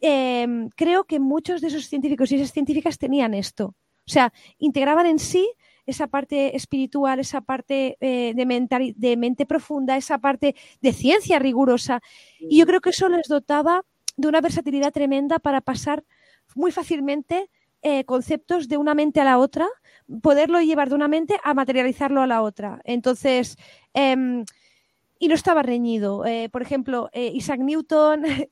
[0.00, 3.74] Em, creo que muchos de esos científicos y esas científicas tenían esto.
[4.06, 5.50] O sea, integraban en sí
[5.86, 12.00] esa parte espiritual, esa parte eh, de, de mente profunda, esa parte de ciencia rigurosa.
[12.38, 13.84] Y yo creo que eso les dotaba
[14.16, 16.04] de una versatilidad tremenda para pasar
[16.54, 17.50] muy fácilmente
[17.82, 19.68] eh, conceptos de una mente a la otra,
[20.20, 22.80] poderlo llevar de una mente a materializarlo a la otra.
[22.84, 23.56] Entonces,
[23.94, 24.44] em,
[25.18, 26.24] y no estaba reñido.
[26.26, 28.22] Eh, por ejemplo, eh, Isaac Newton,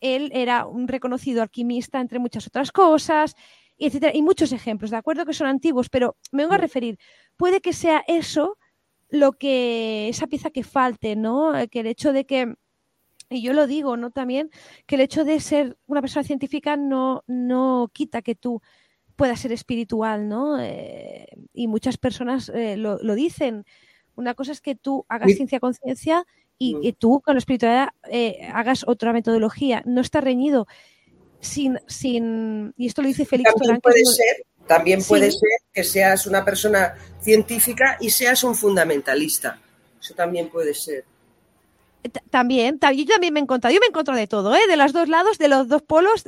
[0.00, 3.34] él era un reconocido alquimista, entre muchas otras cosas,
[3.76, 4.12] y etcétera.
[4.14, 6.98] Y muchos ejemplos, de acuerdo que son antiguos, pero me vengo a referir,
[7.36, 8.58] puede que sea eso
[9.10, 11.52] lo que, esa pieza que falte, ¿no?
[11.70, 12.54] Que el hecho de que
[13.30, 14.10] y yo lo digo, ¿no?
[14.10, 14.50] También
[14.86, 18.60] que el hecho de ser una persona científica no, no quita que tú
[19.14, 20.60] puedas ser espiritual, ¿no?
[20.60, 23.64] Eh, y muchas personas eh, lo, dicen.
[24.16, 26.26] Una cosa es que tú hagas ciencia conciencia
[26.58, 29.82] y que tú con la espiritualidad eh, hagas otra metodología.
[29.86, 30.66] No está reñido.
[31.40, 36.26] Sin, sin, y esto lo dice Félix También puede ser, también puede ser que seas
[36.26, 39.58] una persona científica y seas un fundamentalista.
[39.98, 41.04] Eso también puede ser.
[42.30, 44.66] También, yo también me he encontrado, yo me he encontrado de todo, ¿eh?
[44.68, 46.24] de los dos lados, de los dos polos,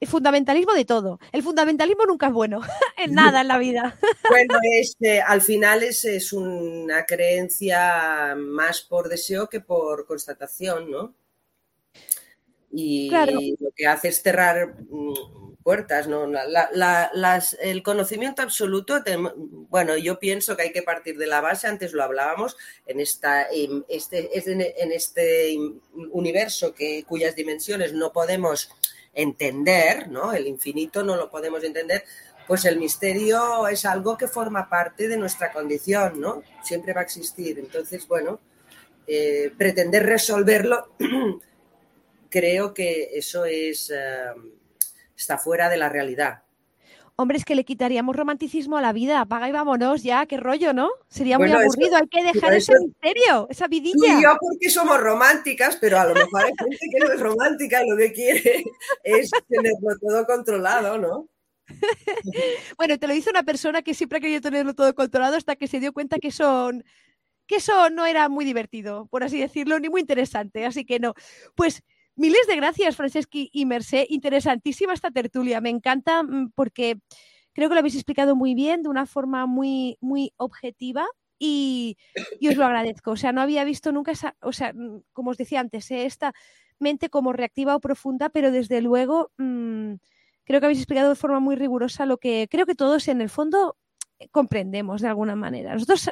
[0.00, 1.20] el fundamentalismo de todo.
[1.32, 2.60] El fundamentalismo nunca es bueno,
[2.96, 3.98] en nada en la vida.
[4.30, 11.14] Bueno, este, al final es, es una creencia más por deseo que por constatación, ¿no?
[12.72, 16.26] Y lo que hace es cerrar mm, puertas, ¿no?
[17.60, 19.02] el conocimiento absoluto,
[19.68, 22.56] bueno, yo pienso que hay que partir de la base, antes lo hablábamos,
[22.86, 23.42] en, esta,
[23.88, 25.58] este, en este
[26.12, 28.70] universo que, cuyas dimensiones no podemos
[29.12, 30.32] entender, ¿no?
[30.32, 32.04] El infinito no lo podemos entender,
[32.46, 36.42] pues el misterio es algo que forma parte de nuestra condición, ¿no?
[36.62, 37.58] Siempre va a existir.
[37.58, 38.40] Entonces, bueno,
[39.06, 40.94] eh, pretender resolverlo,
[42.30, 44.30] creo que eso es, eh,
[45.20, 46.42] está fuera de la realidad.
[47.16, 49.20] Hombre, es que le quitaríamos romanticismo a la vida.
[49.20, 50.90] Apaga y vámonos ya, qué rollo, ¿no?
[51.08, 51.96] Sería muy aburrido.
[51.96, 53.94] hay que dejar ese misterio, esa vidilla.
[53.94, 57.20] Tú y yo porque somos románticas, pero a lo mejor hay gente que no es
[57.20, 58.64] romántica y lo que quiere
[59.04, 61.28] es tenerlo todo controlado, ¿no?
[62.78, 65.68] bueno, te lo dice una persona que siempre ha querido tenerlo todo controlado hasta que
[65.68, 66.84] se dio cuenta que son
[67.46, 70.64] que eso no era muy divertido, por así decirlo, ni muy interesante.
[70.64, 71.14] Así que no.
[71.56, 71.82] Pues
[72.16, 74.06] Miles de gracias, Franceschi y Mercé.
[74.08, 75.60] Interesantísima esta tertulia.
[75.60, 77.00] Me encanta mm, porque
[77.52, 81.06] creo que lo habéis explicado muy bien, de una forma muy, muy objetiva.
[81.38, 81.96] Y,
[82.46, 83.12] os lo agradezco.
[83.12, 86.04] O sea, no había visto nunca esa, o sea, mm, como os decía antes, ¿eh?
[86.04, 86.34] esta
[86.78, 89.94] mente como reactiva o profunda, pero desde luego mm,
[90.44, 93.30] creo que habéis explicado de forma muy rigurosa lo que creo que todos en el
[93.30, 93.76] fondo
[94.30, 95.74] comprendemos de alguna manera.
[95.74, 96.10] Nosotros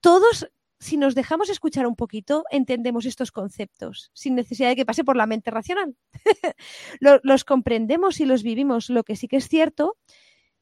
[0.00, 0.50] todos
[0.80, 5.14] si nos dejamos escuchar un poquito, entendemos estos conceptos, sin necesidad de que pase por
[5.14, 5.94] la mente racional.
[7.00, 8.88] los, comprendemos y los vivimos.
[8.88, 9.98] Lo que sí que es cierto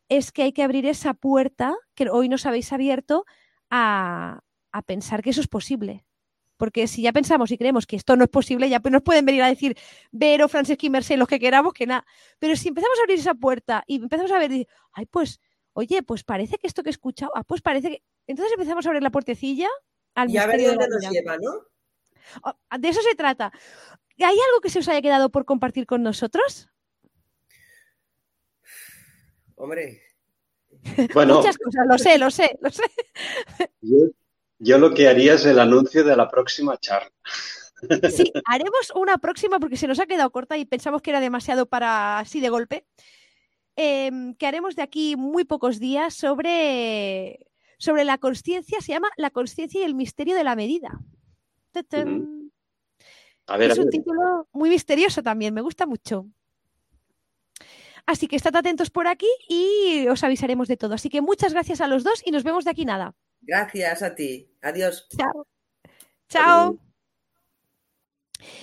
[0.09, 3.27] es que hay que abrir esa puerta que hoy nos habéis abierto
[3.71, 4.41] a,
[4.87, 6.05] pensar que eso es posible.
[6.57, 9.25] Porque si ya pensamos y creemos que esto no es posible, ya pues nos pueden
[9.25, 9.77] venir a decir
[10.11, 12.05] Vero, Francesca y Merced, los que queramos, que nada.
[12.41, 15.41] Pero si empezamos a abrir esa puerta y empezamos a ver, ay, pues,
[15.75, 18.03] oye, pues parece que esto que he escuchado, ah, pues parece que.
[18.27, 19.69] Entonces empezamos a abrir la puertecilla
[20.27, 21.51] y a ver dónde nos lleva, ¿no?
[22.43, 23.53] Oh, de eso se trata.
[24.19, 26.69] ¿Hay algo que se os haya quedado por compartir con nosotros?
[29.57, 30.03] Hombre.
[31.15, 32.83] Bueno, Muchas cosas, lo sé, lo sé, lo sé.
[34.59, 37.11] Yo, lo que haría es el anuncio de la próxima charla.
[38.11, 41.67] Sí, haremos una próxima porque se nos ha quedado corta y pensamos que era demasiado
[41.67, 42.85] para así de golpe.
[43.77, 47.39] Em, que haremos de aquí muy pocos días sobre
[47.79, 51.01] sobre la consciencia, se llama La consciencia y el misterio de la medida.
[53.59, 56.27] es un título muy misterioso también, me gusta mucho.
[58.07, 60.95] Así que estad atentos por aquí y os avisaremos de todo.
[60.95, 63.15] Así que muchas gracias a los dos y nos vemos de aquí nada.
[63.43, 64.51] Gracias a ti.
[64.63, 65.09] Adiós.
[65.11, 65.47] Chao.
[66.29, 66.88] Chao.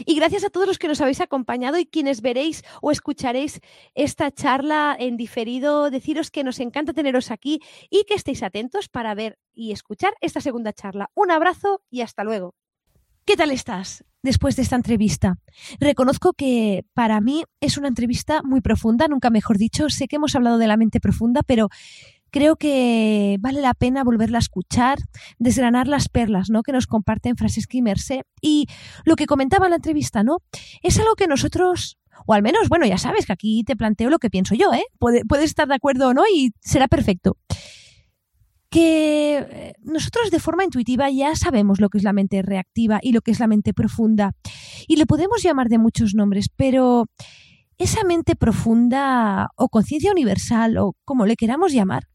[0.05, 3.61] Y gracias a todos los que nos habéis acompañado y quienes veréis o escucharéis
[3.93, 7.59] esta charla en diferido, deciros que nos encanta teneros aquí
[7.89, 11.09] y que estéis atentos para ver y escuchar esta segunda charla.
[11.13, 12.55] Un abrazo y hasta luego.
[13.25, 15.39] ¿Qué tal estás después de esta entrevista?
[15.79, 19.89] Reconozco que para mí es una entrevista muy profunda, nunca mejor dicho.
[19.89, 21.69] Sé que hemos hablado de la mente profunda, pero
[22.35, 24.99] creo que vale la pena volverla a escuchar,
[25.39, 26.63] desgranar las perlas ¿no?
[26.63, 28.23] que nos comparten Francesca y Mercé.
[28.41, 28.67] Y
[29.05, 30.39] lo que comentaba en la entrevista, ¿no?
[30.83, 34.19] Es algo que nosotros, o al menos, bueno, ya sabes que aquí te planteo lo
[34.19, 34.83] que pienso yo, ¿eh?
[34.99, 37.37] puedes estar de acuerdo o no y será perfecto.
[38.69, 43.13] Que eh, nosotros de forma intuitiva ya sabemos lo que es la mente reactiva y
[43.13, 44.33] lo que es la mente profunda.
[44.89, 47.05] Y le podemos llamar de muchos nombres, pero
[47.77, 52.07] esa mente profunda o conciencia universal o como le queramos llamar,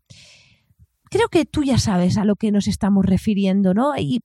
[1.11, 3.97] creo que tú ya sabes a lo que nos estamos refiriendo, ¿no?
[3.97, 4.21] Y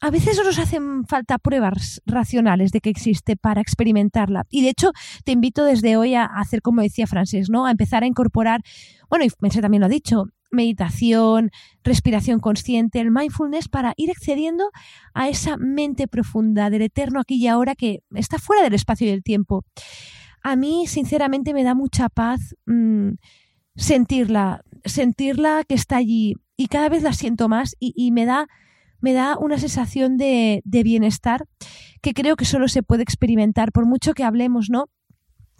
[0.00, 4.44] a veces nos hacen falta pruebas racionales de que existe para experimentarla.
[4.50, 4.90] Y de hecho,
[5.24, 7.66] te invito desde hoy a hacer como decía Frances, ¿no?
[7.66, 8.62] A empezar a incorporar,
[9.08, 11.50] bueno, y Merced también lo ha dicho, meditación,
[11.82, 14.70] respiración consciente, el mindfulness para ir accediendo
[15.14, 19.10] a esa mente profunda del eterno aquí y ahora que está fuera del espacio y
[19.10, 19.64] del tiempo.
[20.42, 23.12] A mí, sinceramente, me da mucha paz mm,
[23.74, 28.46] sentirla, sentirla que está allí y cada vez la siento más y, me da
[29.00, 31.46] me da una sensación de, de, bienestar
[32.02, 34.90] que creo que solo se puede experimentar, por mucho que hablemos, ¿no?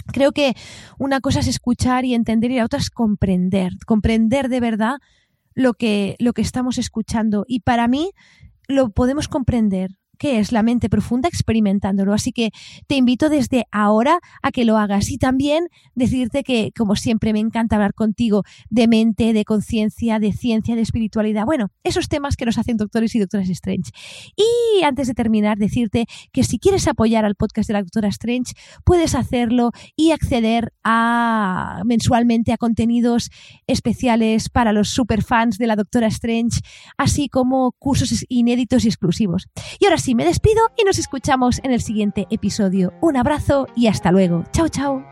[0.06, 0.54] Creo que
[0.98, 4.96] una cosa es escuchar y entender y la otra es comprender, comprender de verdad
[5.54, 7.44] lo que, lo que estamos escuchando.
[7.46, 8.10] Y para mí
[8.68, 9.90] lo podemos comprender
[10.22, 12.14] qué es la mente profunda experimentándolo.
[12.14, 12.52] Así que
[12.86, 15.66] te invito desde ahora a que lo hagas y también
[15.96, 20.82] decirte que, como siempre, me encanta hablar contigo de mente, de conciencia, de ciencia, de
[20.82, 21.44] espiritualidad.
[21.44, 23.90] Bueno, esos temas que nos hacen doctores y doctoras Strange.
[24.36, 28.54] Y antes de terminar, decirte que si quieres apoyar al podcast de la doctora Strange,
[28.84, 33.28] puedes hacerlo y acceder a mensualmente a contenidos
[33.66, 36.60] especiales para los superfans de la doctora Strange,
[36.96, 39.48] así como cursos inéditos y exclusivos.
[39.80, 42.92] Y ahora sí, me despido y nos escuchamos en el siguiente episodio.
[43.00, 44.44] Un abrazo y hasta luego.
[44.52, 45.04] Chao, chao.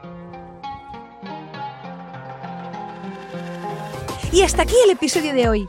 [4.32, 5.68] Y hasta aquí el episodio de hoy.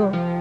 [0.00, 0.39] 哦。